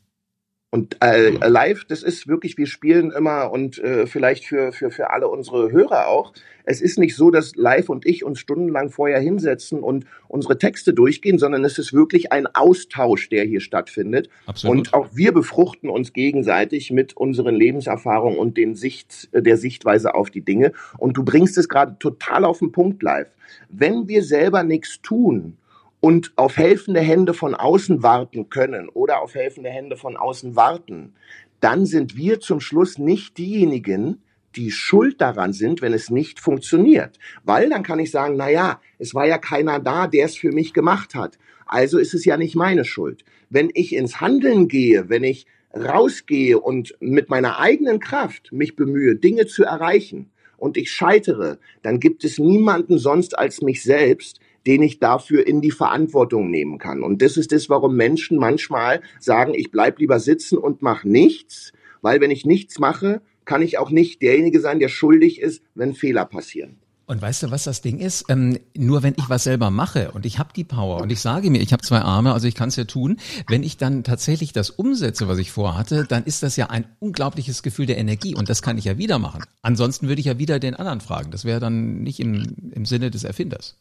Und 0.71 0.97
äh, 1.03 1.31
live, 1.47 1.85
das 1.85 2.03
ist 2.03 2.27
wirklich, 2.27 2.55
wir 2.59 2.67
spielen 2.67 3.09
immer 3.09 3.51
und 3.51 3.79
äh, 3.79 4.05
vielleicht 4.05 4.45
für, 4.45 4.71
für, 4.71 4.91
für 4.91 5.09
alle 5.09 5.27
unsere 5.27 5.71
Hörer 5.71 6.07
auch. 6.07 6.31
Es 6.63 6.79
ist 6.79 6.99
nicht 6.99 7.15
so, 7.15 7.31
dass 7.31 7.55
live 7.55 7.89
und 7.89 8.05
ich 8.05 8.23
uns 8.23 8.39
stundenlang 8.39 8.91
vorher 8.91 9.19
hinsetzen 9.19 9.79
und 9.79 10.05
unsere 10.27 10.59
Texte 10.59 10.93
durchgehen, 10.93 11.39
sondern 11.39 11.65
es 11.65 11.79
ist 11.79 11.91
wirklich 11.91 12.31
ein 12.31 12.45
Austausch, 12.45 13.29
der 13.29 13.45
hier 13.45 13.61
stattfindet. 13.61 14.29
Absolut. 14.45 14.77
Und 14.77 14.93
auch 14.93 15.07
wir 15.11 15.31
befruchten 15.31 15.89
uns 15.89 16.13
gegenseitig 16.13 16.91
mit 16.91 17.17
unseren 17.17 17.55
Lebenserfahrungen 17.55 18.37
und 18.37 18.55
den 18.55 18.75
Sicht, 18.75 19.29
der 19.33 19.57
Sichtweise 19.57 20.13
auf 20.13 20.29
die 20.29 20.41
Dinge. 20.41 20.73
Und 20.99 21.17
du 21.17 21.23
bringst 21.23 21.57
es 21.57 21.67
gerade 21.67 21.97
total 21.97 22.45
auf 22.45 22.59
den 22.59 22.71
Punkt 22.71 23.01
live. 23.01 23.29
Wenn 23.69 24.07
wir 24.07 24.23
selber 24.23 24.61
nichts 24.61 25.01
tun, 25.01 25.57
und 25.99 26.31
auf 26.35 26.57
helfende 26.57 27.01
Hände 27.01 27.33
von 27.33 27.55
außen 27.55 28.03
warten 28.03 28.49
können 28.49 28.89
oder 28.89 29.21
auf 29.21 29.35
helfende 29.35 29.69
Hände 29.69 29.97
von 29.97 30.17
außen 30.17 30.55
warten, 30.55 31.13
dann 31.59 31.85
sind 31.85 32.15
wir 32.15 32.39
zum 32.39 32.61
Schluss 32.61 32.97
nicht 32.97 33.37
diejenigen, 33.37 34.21
die 34.55 34.71
schuld 34.71 35.21
daran 35.21 35.53
sind, 35.53 35.81
wenn 35.81 35.93
es 35.93 36.09
nicht 36.09 36.39
funktioniert. 36.39 37.19
Weil 37.43 37.69
dann 37.69 37.83
kann 37.83 37.99
ich 37.99 38.11
sagen, 38.11 38.35
na 38.37 38.49
ja, 38.49 38.81
es 38.97 39.13
war 39.13 39.27
ja 39.27 39.37
keiner 39.37 39.79
da, 39.79 40.07
der 40.07 40.25
es 40.25 40.35
für 40.35 40.51
mich 40.51 40.73
gemacht 40.73 41.15
hat. 41.15 41.37
Also 41.65 41.99
ist 41.99 42.13
es 42.13 42.25
ja 42.25 42.37
nicht 42.37 42.55
meine 42.55 42.85
Schuld. 42.85 43.23
Wenn 43.49 43.69
ich 43.73 43.93
ins 43.93 44.21
Handeln 44.21 44.67
gehe, 44.67 45.09
wenn 45.09 45.23
ich 45.23 45.45
rausgehe 45.75 46.59
und 46.59 46.95
mit 46.99 47.29
meiner 47.29 47.59
eigenen 47.59 47.99
Kraft 47.99 48.51
mich 48.51 48.75
bemühe, 48.75 49.15
Dinge 49.15 49.45
zu 49.45 49.63
erreichen 49.63 50.31
und 50.57 50.77
ich 50.77 50.91
scheitere, 50.91 51.59
dann 51.83 51.99
gibt 51.99 52.23
es 52.23 52.39
niemanden 52.39 52.97
sonst 52.97 53.37
als 53.37 53.61
mich 53.61 53.83
selbst, 53.83 54.39
den 54.69 54.83
ich 54.83 54.99
dafür 54.99 55.47
in 55.47 55.61
die 55.61 55.71
Verantwortung 55.71 56.51
nehmen 56.51 56.77
kann. 56.77 57.01
Und 57.01 57.23
das 57.23 57.37
ist 57.37 57.51
das, 57.51 57.69
warum 57.69 57.95
Menschen 57.95 58.37
manchmal 58.37 59.01
sagen, 59.19 59.55
ich 59.55 59.71
bleib 59.71 59.97
lieber 59.97 60.19
sitzen 60.19 60.59
und 60.59 60.83
mach 60.83 61.03
nichts, 61.03 61.73
weil 62.03 62.21
wenn 62.21 62.29
ich 62.29 62.45
nichts 62.45 62.77
mache, 62.77 63.23
kann 63.45 63.63
ich 63.63 63.79
auch 63.79 63.89
nicht 63.89 64.21
derjenige 64.21 64.59
sein, 64.59 64.77
der 64.77 64.89
schuldig 64.89 65.41
ist, 65.41 65.63
wenn 65.73 65.95
Fehler 65.95 66.23
passieren. 66.23 66.75
Und 67.07 67.19
weißt 67.19 67.41
du, 67.41 67.49
was 67.49 67.63
das 67.63 67.81
Ding 67.81 67.97
ist? 67.97 68.25
Ähm, 68.29 68.59
nur 68.77 69.01
wenn 69.01 69.15
ich 69.17 69.27
was 69.27 69.45
selber 69.45 69.71
mache 69.71 70.11
und 70.11 70.27
ich 70.27 70.37
habe 70.37 70.53
die 70.55 70.63
Power 70.63 71.01
und 71.01 71.11
ich 71.11 71.19
sage 71.19 71.49
mir, 71.49 71.59
ich 71.59 71.73
habe 71.73 71.81
zwei 71.81 72.01
Arme, 72.01 72.33
also 72.33 72.47
ich 72.47 72.53
kann 72.53 72.69
es 72.69 72.75
ja 72.75 72.83
tun, 72.83 73.17
wenn 73.47 73.63
ich 73.63 73.77
dann 73.77 74.03
tatsächlich 74.03 74.53
das 74.53 74.69
umsetze, 74.69 75.27
was 75.27 75.39
ich 75.39 75.51
vorhatte, 75.51 76.05
dann 76.07 76.25
ist 76.25 76.43
das 76.43 76.57
ja 76.57 76.67
ein 76.67 76.85
unglaubliches 76.99 77.63
Gefühl 77.63 77.87
der 77.87 77.97
Energie 77.97 78.35
und 78.35 78.49
das 78.49 78.61
kann 78.61 78.77
ich 78.77 78.85
ja 78.85 78.99
wieder 78.99 79.17
machen. 79.17 79.41
Ansonsten 79.63 80.07
würde 80.07 80.19
ich 80.19 80.27
ja 80.27 80.37
wieder 80.37 80.59
den 80.59 80.75
anderen 80.75 81.01
fragen. 81.01 81.31
Das 81.31 81.43
wäre 81.43 81.59
dann 81.59 82.03
nicht 82.03 82.19
im, 82.19 82.55
im 82.69 82.85
Sinne 82.85 83.09
des 83.09 83.23
Erfinders. 83.23 83.79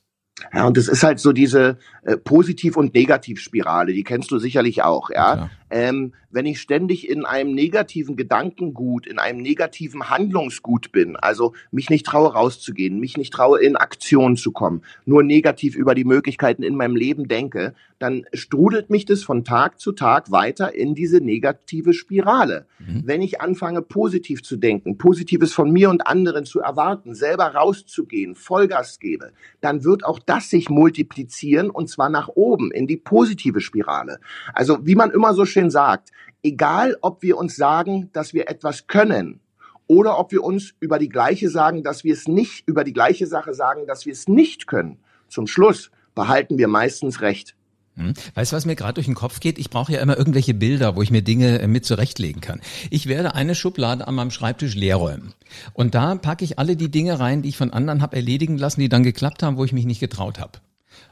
Ja, 0.53 0.67
und 0.67 0.77
es 0.77 0.89
ist 0.89 1.03
halt 1.03 1.19
so 1.19 1.33
diese 1.33 1.79
äh, 2.03 2.17
Positiv- 2.17 2.77
und 2.77 2.95
Negativspirale, 2.95 3.93
die 3.93 4.05
kennst 4.05 4.31
du 4.31 4.39
sicherlich 4.39 4.83
auch, 4.83 5.11
ja. 5.11 5.37
ja. 5.37 5.51
Ähm, 5.71 6.13
wenn 6.31 6.47
ich 6.47 6.61
ständig 6.61 7.09
in 7.09 7.25
einem 7.25 7.55
negativen 7.55 8.17
Gedankengut, 8.17 9.07
in 9.07 9.19
einem 9.19 9.41
negativen 9.41 10.11
Handlungsgut 10.11 10.93
bin, 10.93 11.17
also 11.17 11.55
mich 11.71 11.91
nicht 11.91 12.07
traue 12.07 12.33
rauszugehen, 12.33 13.01
mich 13.01 13.17
nicht 13.17 13.33
traue 13.33 13.61
in 13.61 13.77
Aktion 13.77 14.37
zu 14.37 14.53
kommen, 14.53 14.83
nur 15.05 15.23
negativ 15.23 15.75
über 15.75 15.95
die 15.95 16.05
Möglichkeiten 16.05 16.63
in 16.63 16.77
meinem 16.77 16.97
Leben 16.97 17.29
denke, 17.29 17.75
dann 17.99 18.27
strudelt 18.33 18.91
mich 18.91 19.07
das 19.07 19.23
von 19.23 19.45
Tag 19.45 19.81
zu 19.81 19.93
Tag 19.93 20.31
weiter 20.31 20.75
in 20.75 20.95
diese 20.95 21.19
negative 21.19 21.93
Spirale. 21.93 22.67
Mhm. 22.79 23.03
Wenn 23.05 23.23
ich 23.23 23.41
anfange, 23.41 23.83
positiv 23.83 24.43
zu 24.43 24.57
denken, 24.57 24.99
Positives 24.99 25.53
von 25.53 25.71
mir 25.71 25.91
und 25.91 26.07
anderen 26.07 26.45
zu 26.45 26.61
erwarten, 26.61 27.15
selber 27.15 27.55
rauszugehen, 27.55 28.35
Vollgas 28.35 29.01
gebe, 29.01 29.33
dann 29.61 29.85
wird 29.85 30.05
auch 30.05 30.19
das 30.29 30.51
sich 30.51 30.69
multiplizieren 30.69 31.71
und 31.71 31.89
zwar 31.89 32.11
nach 32.11 32.29
oben 32.29 32.71
in 32.71 32.87
die 32.87 32.97
positive 32.97 33.61
Spirale. 33.61 34.21
Also 34.53 34.79
wie 34.87 34.95
man 34.95 35.11
immer 35.11 35.35
so 35.35 35.45
schön 35.45 35.71
sagt, 35.71 36.11
egal 36.43 36.97
ob 37.01 37.23
wir 37.23 37.37
uns 37.37 37.57
sagen, 37.57 38.11
dass 38.13 38.35
wir 38.35 38.49
etwas 38.49 38.87
können 38.87 39.41
oder 39.87 40.19
ob 40.19 40.33
wir 40.33 40.45
uns 40.45 40.75
über 40.81 40.99
die 40.99 41.09
gleiche 41.09 41.49
sagen, 41.49 41.83
dass 41.83 42.05
wir 42.05 42.13
es 42.13 42.29
nicht, 42.29 42.69
über 42.69 42.85
die 42.85 42.93
gleiche 42.93 43.27
Sache 43.27 43.55
sagen, 43.55 43.87
dass 43.87 44.07
wir 44.07 44.13
es 44.13 44.29
nicht 44.29 44.67
können. 44.67 44.99
Zum 45.29 45.47
Schluss 45.47 45.91
behalten 46.15 46.59
wir 46.59 46.69
meistens 46.69 47.21
recht. 47.21 47.57
Hm. 47.99 48.15
Weißt 48.35 48.53
du, 48.53 48.57
was 48.57 48.65
mir 48.65 48.77
gerade 48.77 48.95
durch 48.95 49.07
den 49.07 49.17
Kopf 49.17 49.41
geht? 49.41 49.59
Ich 49.59 49.71
brauche 49.71 49.93
ja 49.93 50.01
immer 50.01 50.17
irgendwelche 50.17 50.55
Bilder, 50.55 50.95
wo 50.95 51.03
ich 51.03 51.11
mir 51.11 51.23
Dinge 51.23 51.61
äh, 51.61 51.67
mit 51.67 51.85
zurechtlegen 51.85 52.41
kann. 52.41 52.61
Ich 52.91 53.09
werde 53.09 53.35
eine 53.35 53.57
Schublade 53.57 54.07
an 54.07 54.15
meinem 54.15 54.31
Schreibtisch 54.31 54.77
leer 54.77 54.97
räumen. 54.97 55.35
Und 55.73 55.97
da 55.97 56.15
packe 56.15 56.45
ich 56.45 56.59
alle 56.59 56.77
die 56.77 56.91
Dinge 56.91 57.19
rein, 57.19 57.43
die 57.43 57.49
ich 57.49 57.57
von 57.57 57.73
anderen 57.73 58.01
habe 58.01 58.17
erledigen 58.17 58.57
lassen, 58.57 58.81
die 58.81 58.89
dann 58.89 59.03
geklappt 59.03 59.43
haben, 59.43 59.57
wo 59.57 59.65
ich 59.65 59.73
mich 59.73 59.85
nicht 59.85 60.01
getraut 60.01 60.39
habe. 60.39 60.61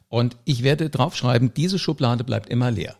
Und 0.08 0.36
ich 0.44 0.62
werde 0.62 0.88
draufschreiben, 0.88 1.52
diese 1.54 1.80
Schublade 1.80 2.22
bleibt 2.22 2.48
immer 2.48 2.70
leer. 2.70 2.96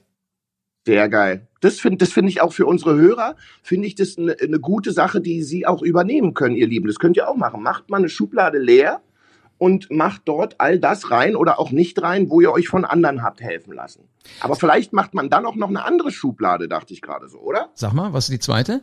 Sehr 0.85 1.09
geil. 1.09 1.47
Das 1.61 1.81
finde 1.81 1.99
das 1.99 2.13
finde 2.13 2.31
ich 2.31 2.41
auch 2.41 2.53
für 2.53 2.67
unsere 2.67 2.97
Hörer, 2.97 3.37
finde 3.63 3.89
ich 3.89 3.95
das 3.97 4.19
eine, 4.19 4.37
eine 4.41 4.61
gute 4.61 4.93
Sache, 4.93 5.21
die 5.21 5.43
Sie 5.43 5.67
auch 5.67 5.83
übernehmen 5.83 6.35
können, 6.35 6.55
ihr 6.55 6.67
Lieben. 6.67 6.87
Das 6.87 6.99
könnt 6.99 7.17
ihr 7.17 7.29
auch 7.29 7.37
machen. 7.37 7.63
Macht 7.63 7.89
mal 7.91 7.99
eine 7.99 8.09
Schublade 8.09 8.59
leer 8.59 9.01
und 9.59 9.91
macht 9.91 10.23
dort 10.27 10.57
all 10.59 10.79
das 10.79 11.11
rein 11.11 11.37
oder 11.37 11.59
auch 11.59 11.71
nicht 11.71 12.01
rein, 12.03 12.31
wo 12.31 12.41
ihr 12.41 12.53
euch 12.53 12.69
von 12.69 12.85
anderen 12.85 13.23
habt 13.23 13.41
helfen 13.41 13.73
lassen. 13.73 14.09
Aber 14.41 14.57
vielleicht 14.57 14.93
macht 14.93 15.15
man 15.15 15.31
dann 15.31 15.47
auch 15.47 15.57
noch 15.57 15.69
eine 15.69 15.85
andere 15.85 16.11
Schublade, 16.11 16.69
dachte 16.69 16.93
ich 16.93 17.03
gerade 17.03 17.29
so, 17.29 17.39
oder? 17.39 17.71
Sag 17.75 17.93
mal, 17.93 18.13
was 18.13 18.25
ist 18.25 18.33
die 18.33 18.41
zweite? 18.41 18.83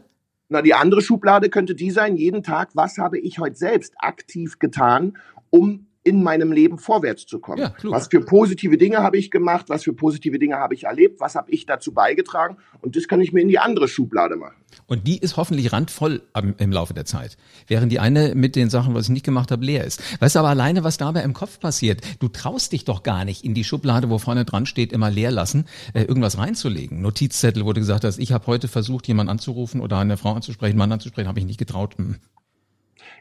Na, 0.50 0.62
die 0.62 0.74
andere 0.74 1.02
Schublade 1.02 1.50
könnte 1.50 1.76
die 1.76 1.92
sein, 1.92 2.16
jeden 2.16 2.44
Tag, 2.44 2.70
was 2.74 2.98
habe 2.98 3.18
ich 3.18 3.40
heute 3.40 3.56
selbst 3.56 3.94
aktiv 3.98 4.60
getan, 4.60 5.18
um 5.50 5.88
in 6.04 6.22
meinem 6.24 6.52
Leben 6.52 6.78
vorwärts 6.78 7.26
zu 7.26 7.40
kommen. 7.40 7.60
Ja, 7.60 7.74
was 7.84 8.08
für 8.08 8.22
positive 8.22 8.78
Dinge 8.78 8.98
habe 8.98 9.18
ich 9.18 9.32
gemacht, 9.32 9.70
was 9.70 9.84
für 9.84 9.94
positive 9.94 10.38
Dinge 10.38 10.58
habe 10.58 10.74
ich 10.74 10.84
erlebt, 10.84 11.20
was 11.20 11.36
habe 11.36 11.52
ich 11.52 11.66
dazu 11.66 11.94
beigetragen 11.94 12.58
und 12.82 12.96
das 12.96 13.08
kann 13.08 13.22
ich 13.22 13.32
mir 13.32 13.42
in 13.42 13.48
die 13.48 13.60
andere 13.60 13.88
Schublade 13.88 14.36
machen. 14.36 14.56
Und 14.88 15.08
die 15.08 15.18
ist 15.18 15.38
hoffentlich 15.38 15.72
randvoll 15.72 16.24
im 16.58 16.72
Laufe 16.72 16.94
der 16.94 17.06
Zeit, 17.06 17.38
während 17.68 17.92
die 17.92 18.00
eine 18.00 18.36
mit 18.36 18.56
den 18.56 18.70
Sachen, 18.70 18.94
was 18.94 19.06
ich 19.06 19.12
nicht 19.12 19.26
gemacht 19.26 19.52
habe, 19.52 19.64
leer 19.64 19.86
ist. 19.86 20.02
Weißt 20.22 20.36
du 20.36 20.40
aber 20.40 20.50
alleine, 20.50 20.84
was 20.84 20.98
dabei 20.98 21.22
im 21.24 21.34
Kopf 21.34 21.60
passiert? 21.60 22.02
Du 22.20 22.28
traust 22.28 22.72
dich 22.72 22.84
doch 22.86 23.04
gar 23.04 23.24
nicht 23.24 23.46
in 23.46 23.54
die 23.54 23.64
Schublade, 23.64 24.10
wo 24.10 24.18
vorne 24.18 24.46
dran 24.46 24.66
steht, 24.66 24.92
immer 24.92 25.10
leer 25.10 25.32
lassen, 25.32 25.66
äh, 25.94 26.04
irgendwas 26.04 26.38
reinzulegen. 26.38 27.02
Notizzettel, 27.02 27.66
wo 27.66 27.74
du 27.74 27.80
gesagt 27.80 28.04
hast, 28.04 28.18
ich 28.20 28.32
habe 28.32 28.48
heute 28.48 28.68
versucht, 28.68 29.08
jemanden 29.08 29.30
anzurufen 29.30 29.80
oder 29.80 30.00
eine 30.00 30.18
Frau 30.18 30.34
anzusprechen, 30.34 30.74
einen 30.74 30.80
Mann 30.80 30.92
anzusprechen, 30.92 31.28
habe 31.28 31.40
ich 31.40 31.46
nicht 31.46 31.60
getraut. 31.60 31.96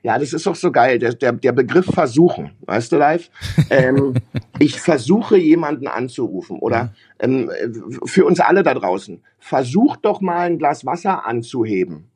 Ja, 0.03 0.19
das 0.19 0.33
ist 0.33 0.47
doch 0.47 0.57
so 0.57 0.73
geil. 0.73 0.99
Der, 0.99 1.15
der, 1.15 1.33
der 1.33 1.53
Begriff 1.53 1.87
versuchen, 1.87 2.51
weißt 2.63 2.91
du, 2.91 2.97
live? 2.97 3.31
Ähm, 3.71 4.15
ich 4.59 4.81
versuche 4.81 5.37
jemanden 5.37 5.87
anzurufen 5.87 6.59
oder 6.59 6.93
ähm, 7.21 7.51
für 8.05 8.25
uns 8.25 8.41
alle 8.41 8.65
da 8.65 8.75
draußen. 8.75 9.23
Versuch 9.39 9.97
doch 9.97 10.21
mal 10.21 10.51
ein 10.51 10.59
Glas 10.59 10.85
Wasser 10.85 11.25
anzuheben. 11.25 12.09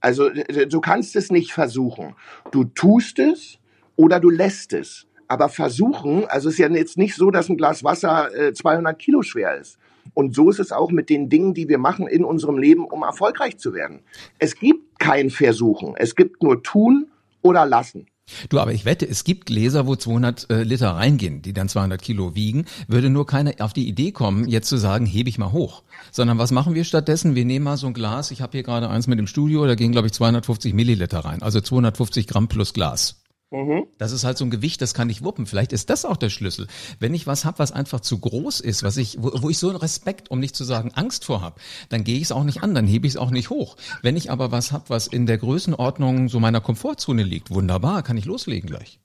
Also 0.00 0.28
du 0.30 0.80
kannst 0.80 1.16
es 1.16 1.32
nicht 1.32 1.52
versuchen. 1.52 2.14
Du 2.52 2.64
tust 2.64 3.18
es 3.18 3.58
oder 3.96 4.20
du 4.20 4.30
lässt 4.30 4.72
es. 4.72 5.06
Aber 5.26 5.48
versuchen, 5.48 6.26
also 6.26 6.48
es 6.48 6.56
ist 6.56 6.58
ja 6.58 6.68
jetzt 6.68 6.98
nicht 6.98 7.16
so, 7.16 7.30
dass 7.30 7.48
ein 7.48 7.56
Glas 7.56 7.82
Wasser 7.82 8.32
äh, 8.34 8.52
200 8.52 8.96
Kilo 8.98 9.22
schwer 9.22 9.56
ist. 9.56 9.78
Und 10.12 10.34
so 10.34 10.50
ist 10.50 10.60
es 10.60 10.70
auch 10.70 10.90
mit 10.90 11.08
den 11.08 11.30
Dingen, 11.30 11.54
die 11.54 11.68
wir 11.68 11.78
machen 11.78 12.06
in 12.06 12.24
unserem 12.24 12.58
Leben, 12.58 12.84
um 12.84 13.02
erfolgreich 13.02 13.56
zu 13.56 13.72
werden. 13.72 14.02
Es 14.38 14.54
gibt 14.56 15.00
kein 15.00 15.30
Versuchen. 15.30 15.94
Es 15.96 16.14
gibt 16.14 16.42
nur 16.42 16.62
tun 16.62 17.08
oder 17.44 17.64
lassen. 17.66 18.06
Du, 18.48 18.58
aber 18.58 18.72
ich 18.72 18.86
wette, 18.86 19.06
es 19.06 19.24
gibt 19.24 19.46
Gläser, 19.46 19.86
wo 19.86 19.96
200 19.96 20.50
äh, 20.50 20.62
Liter 20.62 20.92
reingehen, 20.92 21.42
die 21.42 21.52
dann 21.52 21.68
200 21.68 22.00
Kilo 22.00 22.34
wiegen. 22.34 22.64
Würde 22.88 23.10
nur 23.10 23.26
keiner 23.26 23.52
auf 23.58 23.74
die 23.74 23.86
Idee 23.86 24.12
kommen, 24.12 24.48
jetzt 24.48 24.68
zu 24.68 24.78
sagen, 24.78 25.04
hebe 25.04 25.28
ich 25.28 25.36
mal 25.36 25.52
hoch. 25.52 25.82
Sondern 26.10 26.38
was 26.38 26.50
machen 26.50 26.74
wir 26.74 26.84
stattdessen? 26.84 27.34
Wir 27.34 27.44
nehmen 27.44 27.64
mal 27.64 27.76
so 27.76 27.86
ein 27.86 27.92
Glas. 27.92 28.30
Ich 28.30 28.40
habe 28.40 28.52
hier 28.52 28.62
gerade 28.62 28.88
eins 28.88 29.06
mit 29.06 29.18
dem 29.18 29.26
Studio, 29.26 29.66
da 29.66 29.74
gehen 29.74 29.92
glaube 29.92 30.06
ich 30.06 30.14
250 30.14 30.72
Milliliter 30.72 31.20
rein, 31.20 31.42
also 31.42 31.60
250 31.60 32.26
Gramm 32.26 32.48
plus 32.48 32.72
Glas. 32.72 33.23
Mhm. 33.50 33.86
Das 33.98 34.12
ist 34.12 34.24
halt 34.24 34.36
so 34.36 34.44
ein 34.44 34.50
Gewicht, 34.50 34.82
das 34.82 34.94
kann 34.94 35.08
ich 35.08 35.22
wuppen. 35.22 35.46
Vielleicht 35.46 35.72
ist 35.72 35.88
das 35.90 36.04
auch 36.04 36.16
der 36.16 36.30
Schlüssel. 36.30 36.66
Wenn 36.98 37.14
ich 37.14 37.26
was 37.26 37.44
habe, 37.44 37.58
was 37.58 37.72
einfach 37.72 38.00
zu 38.00 38.18
groß 38.18 38.60
ist, 38.60 38.82
was 38.82 38.96
ich, 38.96 39.16
wo, 39.20 39.30
wo 39.42 39.50
ich 39.50 39.58
so 39.58 39.68
einen 39.68 39.76
Respekt, 39.76 40.30
um 40.30 40.40
nicht 40.40 40.56
zu 40.56 40.64
sagen 40.64 40.90
Angst 40.94 41.24
vor 41.24 41.40
habe, 41.40 41.60
dann 41.88 42.02
gehe 42.04 42.16
ich 42.16 42.24
es 42.24 42.32
auch 42.32 42.44
nicht 42.44 42.62
an, 42.62 42.74
dann 42.74 42.86
hebe 42.86 43.06
ich 43.06 43.14
es 43.14 43.16
auch 43.16 43.30
nicht 43.30 43.50
hoch. 43.50 43.76
Wenn 44.02 44.16
ich 44.16 44.30
aber 44.30 44.50
was 44.50 44.72
habe, 44.72 44.84
was 44.88 45.06
in 45.06 45.26
der 45.26 45.38
Größenordnung 45.38 46.28
so 46.28 46.40
meiner 46.40 46.60
Komfortzone 46.60 47.22
liegt, 47.22 47.50
wunderbar, 47.50 48.02
kann 48.02 48.16
ich 48.16 48.24
loslegen 48.24 48.68
gleich. 48.68 48.98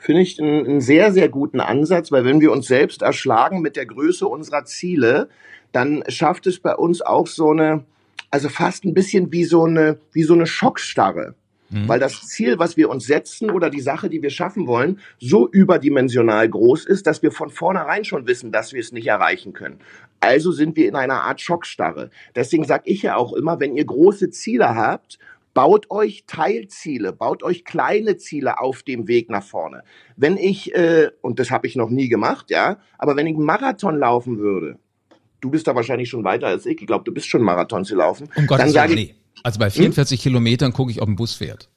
Finde 0.00 0.22
ich 0.22 0.40
einen, 0.40 0.66
einen 0.66 0.80
sehr, 0.80 1.12
sehr 1.12 1.28
guten 1.28 1.60
Ansatz, 1.60 2.10
weil 2.10 2.24
wenn 2.24 2.40
wir 2.40 2.52
uns 2.52 2.66
selbst 2.66 3.02
erschlagen 3.02 3.62
mit 3.62 3.76
der 3.76 3.86
Größe 3.86 4.26
unserer 4.26 4.64
Ziele, 4.64 5.28
dann 5.72 6.04
schafft 6.08 6.46
es 6.46 6.60
bei 6.60 6.74
uns 6.74 7.00
auch 7.00 7.26
so 7.26 7.50
eine, 7.50 7.84
also 8.30 8.48
fast 8.48 8.84
ein 8.84 8.94
bisschen 8.94 9.32
wie 9.32 9.44
so 9.44 9.64
eine, 9.64 9.98
wie 10.12 10.24
so 10.24 10.34
eine 10.34 10.46
Schockstarre. 10.46 11.34
Mhm. 11.74 11.88
Weil 11.88 11.98
das 11.98 12.28
Ziel, 12.28 12.60
was 12.60 12.76
wir 12.76 12.88
uns 12.88 13.04
setzen 13.04 13.50
oder 13.50 13.68
die 13.68 13.80
Sache, 13.80 14.08
die 14.08 14.22
wir 14.22 14.30
schaffen 14.30 14.68
wollen, 14.68 15.00
so 15.18 15.48
überdimensional 15.48 16.48
groß 16.48 16.84
ist, 16.86 17.08
dass 17.08 17.22
wir 17.22 17.32
von 17.32 17.50
vornherein 17.50 18.04
schon 18.04 18.28
wissen, 18.28 18.52
dass 18.52 18.72
wir 18.72 18.80
es 18.80 18.92
nicht 18.92 19.08
erreichen 19.08 19.52
können. 19.52 19.80
Also 20.20 20.52
sind 20.52 20.76
wir 20.76 20.88
in 20.88 20.94
einer 20.94 21.22
Art 21.22 21.40
Schockstarre. 21.40 22.10
Deswegen 22.36 22.64
sage 22.64 22.84
ich 22.86 23.02
ja 23.02 23.16
auch 23.16 23.32
immer, 23.32 23.58
wenn 23.58 23.76
ihr 23.76 23.84
große 23.84 24.30
Ziele 24.30 24.76
habt, 24.76 25.18
baut 25.52 25.90
euch 25.90 26.24
Teilziele, 26.28 27.12
baut 27.12 27.42
euch 27.42 27.64
kleine 27.64 28.18
Ziele 28.18 28.60
auf 28.60 28.84
dem 28.84 29.08
Weg 29.08 29.28
nach 29.28 29.44
vorne. 29.44 29.82
Wenn 30.16 30.36
ich, 30.36 30.74
äh, 30.76 31.10
und 31.22 31.40
das 31.40 31.50
habe 31.50 31.66
ich 31.66 31.74
noch 31.74 31.90
nie 31.90 32.08
gemacht, 32.08 32.50
ja, 32.50 32.78
aber 32.98 33.16
wenn 33.16 33.26
ich 33.26 33.34
einen 33.34 33.44
Marathon 33.44 33.98
laufen 33.98 34.38
würde, 34.38 34.78
du 35.40 35.50
bist 35.50 35.66
da 35.66 35.74
wahrscheinlich 35.74 36.08
schon 36.08 36.22
weiter 36.22 36.46
als 36.46 36.66
ich, 36.66 36.80
ich 36.80 36.86
glaube, 36.86 37.04
du 37.04 37.12
bist 37.12 37.26
schon 37.26 37.42
Marathon 37.42 37.84
zu 37.84 37.96
laufen, 37.96 38.28
um 38.36 38.46
dann 38.46 38.70
sage 38.70 38.94
ich, 38.94 39.14
also 39.42 39.58
bei 39.58 39.70
44 39.70 40.18
hm? 40.18 40.22
Kilometern 40.22 40.72
gucke 40.72 40.90
ich, 40.90 41.02
ob 41.02 41.08
ein 41.08 41.16
Bus 41.16 41.34
fährt. 41.34 41.68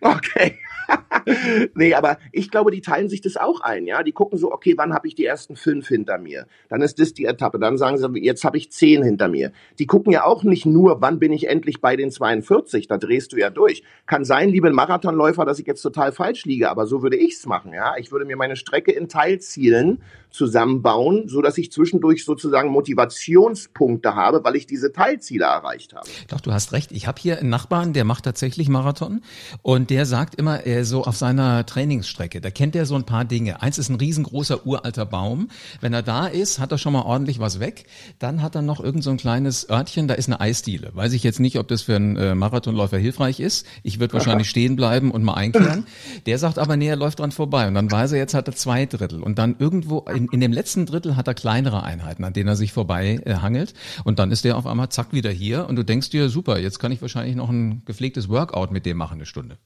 Okay. 0.00 0.58
nee, 1.74 1.94
aber 1.94 2.18
ich 2.32 2.50
glaube, 2.50 2.70
die 2.70 2.80
teilen 2.80 3.08
sich 3.08 3.20
das 3.20 3.36
auch 3.36 3.60
ein, 3.60 3.86
ja. 3.86 4.02
Die 4.02 4.12
gucken 4.12 4.38
so, 4.38 4.52
okay, 4.52 4.74
wann 4.76 4.92
habe 4.92 5.08
ich 5.08 5.14
die 5.14 5.24
ersten 5.24 5.56
fünf 5.56 5.88
hinter 5.88 6.18
mir? 6.18 6.46
Dann 6.68 6.82
ist 6.82 6.98
das 6.98 7.14
die 7.14 7.24
Etappe. 7.24 7.58
Dann 7.58 7.78
sagen 7.78 7.98
sie, 7.98 8.20
jetzt 8.20 8.44
habe 8.44 8.56
ich 8.56 8.70
zehn 8.70 9.02
hinter 9.02 9.28
mir. 9.28 9.52
Die 9.78 9.86
gucken 9.86 10.12
ja 10.12 10.24
auch 10.24 10.42
nicht 10.42 10.66
nur, 10.66 11.00
wann 11.00 11.18
bin 11.18 11.32
ich 11.32 11.48
endlich 11.48 11.80
bei 11.80 11.96
den 11.96 12.10
42? 12.10 12.88
Da 12.88 12.98
drehst 12.98 13.32
du 13.32 13.36
ja 13.36 13.50
durch. 13.50 13.82
Kann 14.06 14.24
sein, 14.24 14.48
liebe 14.48 14.70
Marathonläufer, 14.70 15.44
dass 15.44 15.58
ich 15.58 15.66
jetzt 15.66 15.82
total 15.82 16.12
falsch 16.12 16.44
liege, 16.44 16.70
aber 16.70 16.86
so 16.86 17.02
würde 17.02 17.16
ich's 17.16 17.46
machen, 17.46 17.72
ja. 17.72 17.94
Ich 17.98 18.12
würde 18.12 18.24
mir 18.24 18.36
meine 18.36 18.56
Strecke 18.56 18.92
in 18.92 19.08
Teilzielen 19.08 20.00
zusammenbauen, 20.32 21.28
so 21.28 21.42
dass 21.42 21.58
ich 21.58 21.70
zwischendurch 21.70 22.24
sozusagen 22.24 22.70
Motivationspunkte 22.70 24.14
habe, 24.14 24.42
weil 24.44 24.56
ich 24.56 24.66
diese 24.66 24.92
Teilziele 24.92 25.44
erreicht 25.44 25.94
habe. 25.94 26.08
Doch, 26.28 26.40
du 26.40 26.52
hast 26.52 26.72
recht. 26.72 26.90
Ich 26.92 27.06
habe 27.06 27.20
hier 27.20 27.38
einen 27.38 27.50
Nachbarn, 27.50 27.92
der 27.92 28.04
macht 28.04 28.24
tatsächlich 28.24 28.68
Marathon 28.68 29.20
und 29.60 29.90
der 29.90 30.06
sagt 30.06 30.34
immer, 30.34 30.66
er 30.72 30.84
so 30.84 31.04
auf 31.04 31.16
seiner 31.16 31.64
Trainingsstrecke, 31.66 32.40
da 32.40 32.50
kennt 32.50 32.74
er 32.76 32.86
so 32.86 32.94
ein 32.94 33.04
paar 33.04 33.24
Dinge. 33.24 33.62
Eins 33.62 33.78
ist 33.78 33.88
ein 33.88 33.96
riesengroßer 33.96 34.66
uralter 34.66 35.06
Baum. 35.06 35.48
Wenn 35.80 35.92
er 35.92 36.02
da 36.02 36.26
ist, 36.26 36.58
hat 36.58 36.72
er 36.72 36.78
schon 36.78 36.92
mal 36.92 37.02
ordentlich 37.02 37.38
was 37.38 37.60
weg. 37.60 37.86
Dann 38.18 38.42
hat 38.42 38.54
er 38.54 38.62
noch 38.62 38.80
irgend 38.80 39.04
so 39.04 39.10
ein 39.10 39.16
kleines 39.16 39.68
Örtchen, 39.68 40.08
da 40.08 40.14
ist 40.14 40.28
eine 40.28 40.40
Eisdiele. 40.40 40.90
Weiß 40.94 41.12
ich 41.12 41.22
jetzt 41.22 41.40
nicht, 41.40 41.58
ob 41.58 41.68
das 41.68 41.82
für 41.82 41.96
einen 41.96 42.16
äh, 42.16 42.34
Marathonläufer 42.34 42.98
hilfreich 42.98 43.40
ist. 43.40 43.66
Ich 43.82 44.00
würde 44.00 44.14
wahrscheinlich 44.14 44.48
stehen 44.50 44.76
bleiben 44.76 45.10
und 45.10 45.22
mal 45.22 45.34
einkehren. 45.34 45.86
Der 46.26 46.38
sagt 46.38 46.58
aber, 46.58 46.76
nee, 46.76 46.88
er 46.88 46.96
läuft 46.96 47.20
dran 47.20 47.32
vorbei. 47.32 47.68
Und 47.68 47.74
dann 47.74 47.90
weiß 47.90 48.12
er, 48.12 48.18
jetzt 48.18 48.34
hat 48.34 48.48
er 48.48 48.54
zwei 48.54 48.86
Drittel. 48.86 49.22
Und 49.22 49.38
dann 49.38 49.56
irgendwo 49.58 50.00
in, 50.00 50.28
in 50.28 50.40
dem 50.40 50.52
letzten 50.52 50.86
Drittel 50.86 51.16
hat 51.16 51.28
er 51.28 51.34
kleinere 51.34 51.82
Einheiten, 51.82 52.24
an 52.24 52.32
denen 52.32 52.48
er 52.48 52.56
sich 52.56 52.72
vorbei 52.72 53.20
äh, 53.24 53.36
hangelt. 53.36 53.74
Und 54.04 54.18
dann 54.18 54.30
ist 54.30 54.44
der 54.44 54.56
auf 54.56 54.66
einmal 54.66 54.88
zack 54.88 55.12
wieder 55.12 55.30
hier. 55.30 55.68
Und 55.68 55.76
du 55.76 55.84
denkst 55.84 56.10
dir, 56.10 56.28
super, 56.28 56.58
jetzt 56.58 56.78
kann 56.78 56.92
ich 56.92 57.02
wahrscheinlich 57.02 57.36
noch 57.36 57.50
ein 57.50 57.82
gepflegtes 57.84 58.28
Workout 58.28 58.72
mit 58.72 58.86
dem 58.86 58.96
machen, 58.96 59.14
eine 59.14 59.26
Stunde. 59.26 59.58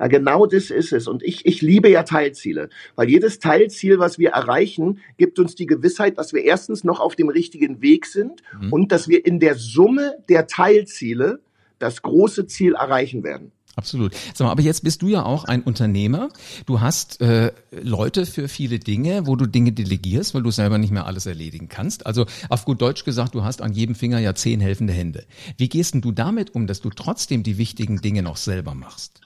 Ja, 0.00 0.08
genau 0.08 0.46
das 0.46 0.70
ist 0.70 0.92
es. 0.92 1.06
Und 1.06 1.22
ich, 1.22 1.46
ich 1.46 1.62
liebe 1.62 1.88
ja 1.88 2.02
Teilziele, 2.02 2.68
weil 2.96 3.08
jedes 3.08 3.38
Teilziel, 3.38 3.98
was 3.98 4.18
wir 4.18 4.30
erreichen, 4.30 4.98
gibt 5.18 5.38
uns 5.38 5.54
die 5.54 5.66
Gewissheit, 5.66 6.18
dass 6.18 6.32
wir 6.32 6.42
erstens 6.42 6.82
noch 6.82 6.98
auf 7.00 7.14
dem 7.14 7.28
richtigen 7.28 7.80
Weg 7.80 8.06
sind 8.06 8.42
mhm. 8.60 8.72
und 8.72 8.92
dass 8.92 9.08
wir 9.08 9.24
in 9.24 9.38
der 9.38 9.54
Summe 9.54 10.16
der 10.28 10.46
Teilziele 10.46 11.40
das 11.78 12.02
große 12.02 12.46
Ziel 12.46 12.74
erreichen 12.74 13.22
werden. 13.22 13.52
Absolut. 13.76 14.14
Sag 14.34 14.46
mal, 14.46 14.52
aber 14.52 14.62
jetzt 14.62 14.84
bist 14.84 15.02
du 15.02 15.08
ja 15.08 15.24
auch 15.24 15.44
ein 15.44 15.62
Unternehmer. 15.62 16.28
Du 16.66 16.80
hast 16.80 17.20
äh, 17.20 17.52
Leute 17.70 18.24
für 18.24 18.48
viele 18.48 18.78
Dinge, 18.78 19.26
wo 19.26 19.34
du 19.34 19.46
Dinge 19.46 19.72
delegierst, 19.72 20.34
weil 20.34 20.42
du 20.42 20.50
selber 20.50 20.78
nicht 20.78 20.92
mehr 20.92 21.06
alles 21.06 21.26
erledigen 21.26 21.68
kannst. 21.68 22.06
Also 22.06 22.26
auf 22.48 22.64
gut 22.64 22.80
Deutsch 22.80 23.04
gesagt, 23.04 23.34
du 23.34 23.42
hast 23.42 23.62
an 23.62 23.72
jedem 23.72 23.96
Finger 23.96 24.20
ja 24.20 24.34
zehn 24.34 24.60
helfende 24.60 24.92
Hände. 24.92 25.24
Wie 25.56 25.68
gehst 25.68 25.94
denn 25.94 26.02
du 26.02 26.12
damit 26.12 26.54
um, 26.54 26.68
dass 26.68 26.80
du 26.80 26.90
trotzdem 26.90 27.42
die 27.42 27.58
wichtigen 27.58 28.00
Dinge 28.00 28.22
noch 28.22 28.36
selber 28.36 28.74
machst? 28.74 29.23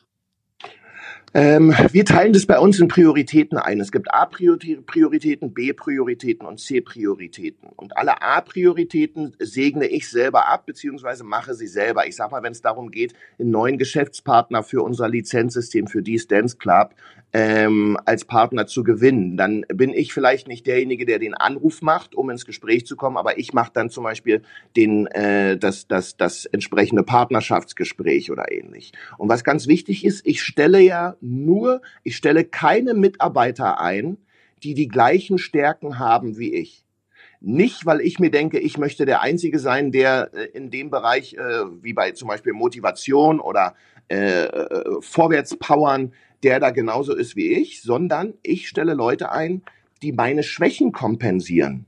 Ähm, 1.35 1.75
wir 1.93 2.05
teilen 2.05 2.33
das 2.33 2.47
bei 2.47 2.59
uns 2.59 2.81
in 2.81 2.89
Prioritäten 2.89 3.59
ein. 3.59 3.81
Es 3.81 3.93
gibt 3.93 4.13
A-Prioritäten, 4.13 5.53
B-Prioritäten 5.53 6.47
und 6.47 6.59
C-Prioritäten. 6.59 7.69
Und 7.77 7.97
alle 7.97 8.23
A-Prioritäten 8.23 9.37
segne 9.39 9.87
ich 9.87 10.09
selber 10.09 10.49
ab, 10.49 10.65
beziehungsweise 10.67 11.25
mache 11.25 11.55
sie 11.55 11.67
selber. 11.67 12.07
Ich 12.07 12.17
sag 12.17 12.31
mal, 12.31 12.43
wenn 12.43 12.53
es 12.53 12.63
darum 12.63 12.91
geht, 12.91 13.15
einen 13.39 13.51
neuen 13.51 13.79
Geschäftspartner 13.79 14.63
für 14.63 14.83
unser 14.83 15.09
Lizenzsystem, 15.09 15.87
für 15.87 16.03
die 16.03 16.19
Dance 16.27 16.57
Club, 16.57 16.95
ähm, 17.33 17.99
als 18.07 18.25
Partner 18.25 18.67
zu 18.67 18.83
gewinnen. 18.83 19.37
Dann 19.37 19.65
bin 19.69 19.93
ich 19.93 20.13
vielleicht 20.13 20.49
nicht 20.49 20.67
derjenige, 20.67 21.05
der 21.05 21.19
den 21.19 21.35
Anruf 21.35 21.83
macht, 21.83 22.15
um 22.15 22.31
ins 22.31 22.47
Gespräch 22.47 22.87
zu 22.87 22.97
kommen, 22.97 23.17
aber 23.17 23.39
ich 23.39 23.53
mache 23.53 23.71
dann 23.75 23.91
zum 23.91 24.05
Beispiel 24.05 24.43
den, 24.77 25.07
äh, 25.09 25.59
das, 25.59 25.87
das, 25.87 26.17
das 26.17 26.47
entsprechende 26.47 27.03
Partnerschaftsgespräch 27.03 28.31
oder 28.31 28.51
ähnlich. 28.51 28.93
Und 29.19 29.29
was 29.29 29.45
ganz 29.45 29.67
wichtig 29.67 30.05
ist, 30.05 30.27
ich 30.27 30.43
stelle 30.43 30.81
ja 30.81 31.17
nur, 31.21 31.83
ich 32.05 32.17
stelle 32.17 32.45
keine 32.45 32.95
Mitarbeiter 32.95 33.81
ein, 33.81 34.19
die 34.63 34.75
die 34.75 34.89
gleichen 34.89 35.39
Stärken 35.39 35.99
haben 35.99 36.39
wie 36.39 36.55
ich. 36.55 36.85
Nicht, 37.41 37.87
weil 37.87 38.01
ich 38.01 38.19
mir 38.19 38.31
denke, 38.31 38.59
ich 38.59 38.79
möchte 38.79 39.07
der 39.07 39.21
Einzige 39.21 39.59
sein, 39.61 39.93
der 39.93 40.31
äh, 40.35 40.45
in 40.47 40.71
dem 40.71 40.91
Bereich, 40.91 41.35
äh, 41.35 41.65
wie 41.83 41.93
bei 41.93 42.11
zum 42.13 42.29
Beispiel 42.29 42.53
Motivation 42.53 43.39
oder 43.39 43.75
äh, 44.09 44.45
äh 44.45 45.01
Vorwärtspowern, 45.01 46.13
der 46.43 46.59
da 46.59 46.71
genauso 46.71 47.15
ist 47.15 47.37
wie 47.37 47.53
ich, 47.53 47.83
sondern 47.83 48.35
ich 48.43 48.69
stelle 48.69 48.95
Leute 48.95 49.31
ein, 49.31 49.63
die 50.03 50.13
meine 50.13 50.43
Schwächen 50.43 50.91
kompensieren. 50.91 51.87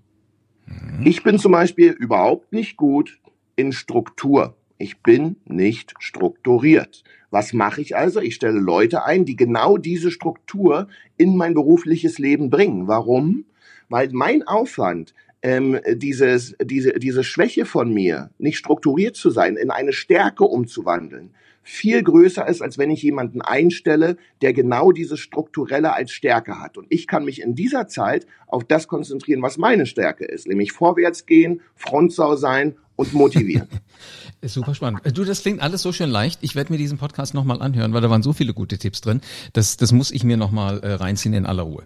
Mhm. 0.67 1.07
Ich 1.07 1.23
bin 1.23 1.39
zum 1.39 1.53
Beispiel 1.53 1.91
überhaupt 1.93 2.53
nicht 2.53 2.77
gut 2.77 3.21
in 3.57 3.73
Struktur. 3.73 4.57
Ich 4.79 5.03
bin 5.03 5.37
nicht 5.45 5.95
strukturiert. 5.99 7.03
Was 7.31 7.53
mache 7.53 7.81
ich 7.81 7.97
also? 7.97 8.21
Ich 8.21 8.35
stelle 8.35 8.59
Leute 8.59 9.05
ein, 9.05 9.25
die 9.25 9.37
genau 9.37 9.77
diese 9.77 10.11
Struktur 10.11 10.89
in 11.17 11.37
mein 11.37 11.55
berufliches 11.55 12.19
Leben 12.19 12.51
bringen. 12.51 12.89
Warum? 12.89 13.45
Weil 13.89 14.11
mein 14.13 14.43
Aufwand, 14.43 15.15
ähm, 15.43 15.79
dieses, 15.95 16.57
diese, 16.63 16.93
diese 16.95 17.25
Schwäche 17.25 17.65
von 17.65 17.93
mir, 17.93 18.31
nicht 18.39 18.59
strukturiert 18.59 19.17
zu 19.17 19.31
sein, 19.31 19.57
in 19.57 19.71
eine 19.71 19.93
Stärke 19.93 20.45
umzuwandeln, 20.45 21.31
viel 21.63 22.03
größer 22.03 22.47
ist, 22.49 22.63
als 22.63 22.79
wenn 22.79 22.91
ich 22.91 23.03
jemanden 23.03 23.43
einstelle, 23.43 24.17
der 24.43 24.53
genau 24.53 24.93
dieses 24.93 25.21
Strukturelle 25.21 25.95
als 25.95 26.11
Stärke 26.11 26.59
hat. 26.59 26.77
Und 26.77 26.87
ich 26.89 27.07
kann 27.07 27.25
mich 27.25 27.41
in 27.41 27.55
dieser 27.55 27.87
Zeit 27.87 28.27
auf 28.47 28.65
das 28.65 28.89
konzentrieren, 28.89 29.43
was 29.43 29.59
meine 29.59 29.87
Stärke 29.87 30.25
ist, 30.25 30.49
nämlich 30.49 30.73
vorwärts 30.73 31.27
gehen, 31.27 31.61
Frontsau 31.77 32.37
sein 32.37 32.77
und 33.00 33.14
motivieren. 33.14 33.66
Super 34.42 34.75
spannend. 34.75 35.00
Du, 35.16 35.25
das 35.25 35.42
klingt 35.42 35.61
alles 35.61 35.83
so 35.83 35.92
schön 35.92 36.11
leicht. 36.11 36.40
Ich 36.42 36.54
werde 36.54 36.73
mir 36.73 36.78
diesen 36.78 36.99
Podcast 36.99 37.35
nochmal 37.35 37.61
anhören, 37.62 37.92
weil 37.92 38.00
da 38.00 38.11
waren 38.11 38.23
so 38.23 38.33
viele 38.33 38.54
gute 38.54 38.78
Tipps 38.78 39.00
drin. 39.00 39.21
Das, 39.54 39.76
das 39.76 39.92
muss 39.92 40.11
ich 40.11 40.23
mir 40.23 40.37
nochmal 40.37 40.80
äh, 40.80 40.92
reinziehen 40.95 41.35
in 41.35 41.47
aller 41.47 41.62
Ruhe. 41.62 41.85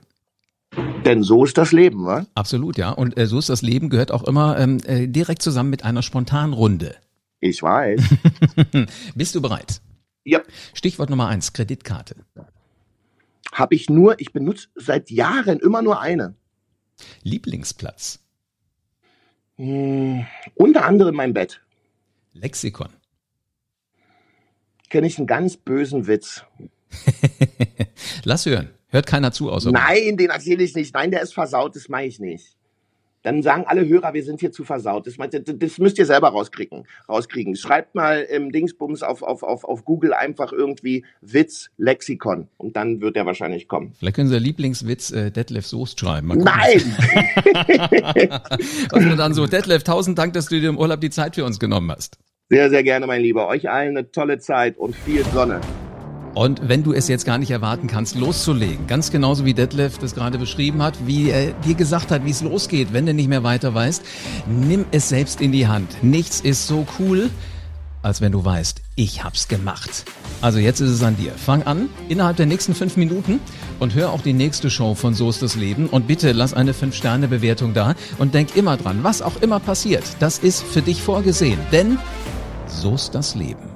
Denn 1.05 1.23
so 1.23 1.45
ist 1.45 1.57
das 1.57 1.71
Leben, 1.71 2.05
wa? 2.05 2.27
Absolut, 2.35 2.79
ja. 2.79 2.91
Und 2.91 3.17
äh, 3.17 3.27
so 3.27 3.39
ist 3.39 3.49
das 3.49 3.63
Leben, 3.63 3.91
gehört 3.91 4.11
auch 4.11 4.25
immer 4.25 4.59
ähm, 4.59 4.79
äh, 4.87 5.07
direkt 5.07 5.43
zusammen 5.43 5.71
mit 5.71 5.85
einer 5.85 6.03
Spontanrunde. 6.03 6.97
Ich 7.41 7.63
weiß. 7.63 8.01
Bist 9.15 9.35
du 9.35 9.43
bereit? 9.43 9.81
Ja. 10.25 10.41
Stichwort 10.73 11.11
Nummer 11.11 11.29
eins, 11.29 11.53
Kreditkarte. 11.53 12.17
Habe 13.53 13.75
ich 13.77 13.89
nur, 13.89 14.21
ich 14.21 14.33
benutze 14.33 14.69
seit 14.75 15.11
Jahren 15.11 15.61
immer 15.61 15.83
nur 15.83 16.01
eine. 16.01 16.35
Lieblingsplatz. 17.23 18.24
Hm, 19.57 20.27
unter 20.55 20.85
anderem 20.85 21.15
mein 21.15 21.33
Bett. 21.33 21.61
Lexikon. 22.33 22.89
Kenne 24.91 25.07
ich 25.07 25.19
einen 25.19 25.27
ganz 25.27 25.57
bösen 25.57 26.07
Witz. 26.07 26.45
Lass 28.25 28.47
hören. 28.47 28.71
Hört 28.89 29.07
keiner 29.07 29.33
zu 29.33 29.51
außer. 29.51 29.73
Nein, 29.73 30.17
den 30.17 30.31
erzähle 30.31 30.63
ich 30.63 30.75
nicht. 30.75 30.95
Nein, 30.95 31.11
der 31.11 31.23
ist 31.23 31.35
versaut, 31.35 31.75
das 31.75 31.89
mache 31.89 32.05
ich 32.05 32.21
nicht 32.21 32.57
dann 33.25 33.43
sagen 33.43 33.65
alle 33.67 33.89
Hörer, 33.89 34.15
wir 34.15 34.23
sind 34.23 34.41
hier 34.41 34.53
zu 34.53 34.65
versaut. 34.65 35.07
Das, 35.07 35.17
das 35.17 35.79
müsst 35.79 35.99
ihr 35.99 36.07
selber 36.07 36.29
rauskriegen. 36.29 36.87
rauskriegen. 37.09 37.57
Schreibt 37.57 37.95
mal 37.95 38.21
im 38.21 38.53
Dingsbums 38.53 39.03
auf, 39.03 39.23
auf, 39.23 39.43
auf, 39.43 39.65
auf 39.65 39.85
Google 39.85 40.13
einfach 40.13 40.53
irgendwie 40.53 41.05
Witz 41.23 41.71
Lexikon 41.79 42.49
und 42.59 42.77
dann 42.77 43.01
wird 43.01 43.17
er 43.17 43.27
wahrscheinlich 43.27 43.67
kommen. 43.67 43.95
Vielleicht 43.99 44.17
können 44.17 44.29
Sie 44.29 44.39
Lieblingswitz 44.39 45.11
äh, 45.11 45.31
Detlef 45.31 45.67
Soest 45.67 45.99
schreiben. 45.99 46.29
Nein! 46.29 46.97
Und 48.93 49.09
dann 49.19 49.33
so, 49.33 49.47
Detlef, 49.47 49.83
tausend 49.83 50.19
Dank, 50.19 50.35
dass 50.35 50.47
du 50.47 50.61
dir 50.61 50.69
im 50.69 50.79
Urlaub 50.79 51.01
die 51.01 51.11
Zeit 51.11 51.35
für 51.35 51.45
uns 51.45 51.59
genommen 51.59 51.91
hast. 51.91 52.19
Sehr, 52.51 52.69
sehr 52.69 52.83
gerne, 52.83 53.07
mein 53.07 53.23
Lieber. 53.23 53.49
Euch 53.49 53.71
allen 53.71 53.97
eine 53.97 54.11
tolle 54.11 54.39
Zeit 54.39 54.77
und 54.77 54.95
viel 54.95 55.25
Sonne. 55.25 55.61
Und 56.35 56.69
wenn 56.69 56.83
du 56.83 56.93
es 56.93 57.07
jetzt 57.07 57.25
gar 57.25 57.39
nicht 57.39 57.53
erwarten 57.53 57.87
kannst, 57.87 58.17
loszulegen, 58.17 58.89
ganz 58.89 59.13
genauso 59.13 59.45
wie 59.45 59.55
Detlef 59.55 59.99
das 59.99 60.15
gerade 60.15 60.37
beschrieben 60.37 60.83
hat, 60.83 61.07
wie 61.07 61.31
er 61.31 61.53
dir 61.53 61.75
gesagt 61.75 62.11
hat, 62.11 62.25
wie 62.25 62.31
es 62.31 62.43
losgeht, 62.43 62.93
wenn 62.93 63.07
du 63.07 63.15
nicht 63.15 63.29
mehr 63.29 63.45
weiter 63.45 63.73
weißt, 63.73 64.03
nimm 64.47 64.85
es 64.91 65.09
selbst 65.09 65.41
in 65.41 65.53
die 65.53 65.69
Hand. 65.69 66.03
Nichts 66.03 66.41
ist 66.41 66.67
so 66.67 66.87
cool, 66.99 67.31
als 68.03 68.21
wenn 68.21 68.33
du 68.33 68.45
weißt, 68.45 68.83
ich 68.97 69.23
hab's 69.23 69.49
gemacht. 69.49 70.05
Also 70.41 70.59
jetzt 70.59 70.81
ist 70.81 70.91
es 70.91 71.03
an 71.03 71.17
dir. 71.17 71.33
Fang 71.33 71.63
an 71.63 71.89
innerhalb 72.09 72.37
der 72.37 72.47
nächsten 72.47 72.75
fünf 72.75 72.97
Minuten 72.97 73.39
und 73.79 73.95
hör 73.95 74.11
auch 74.11 74.21
die 74.21 74.35
nächste 74.35 74.71
Show 74.71 74.95
von 74.95 75.15
So 75.15 75.31
ist 75.31 75.41
das 75.41 75.55
Leben 75.55 75.87
und 75.87 76.07
bitte 76.09 76.33
lass 76.33 76.53
eine 76.53 76.75
fünf 76.75 76.97
Sterne 76.97 77.29
Bewertung 77.29 77.75
da 77.75 77.95
und 78.19 78.35
denk 78.35 78.57
immer 78.57 78.77
dran, 78.77 78.99
was 79.03 79.23
auch 79.23 79.41
immer 79.41 79.61
passiert, 79.61 80.05
das 80.19 80.39
ist 80.39 80.65
für 80.65 80.83
dich 80.83 81.01
vorgesehen, 81.01 81.59
denn 81.73 81.99
so 82.67 82.97
ist 82.97 83.15
das 83.15 83.37
Leben. 83.37 83.74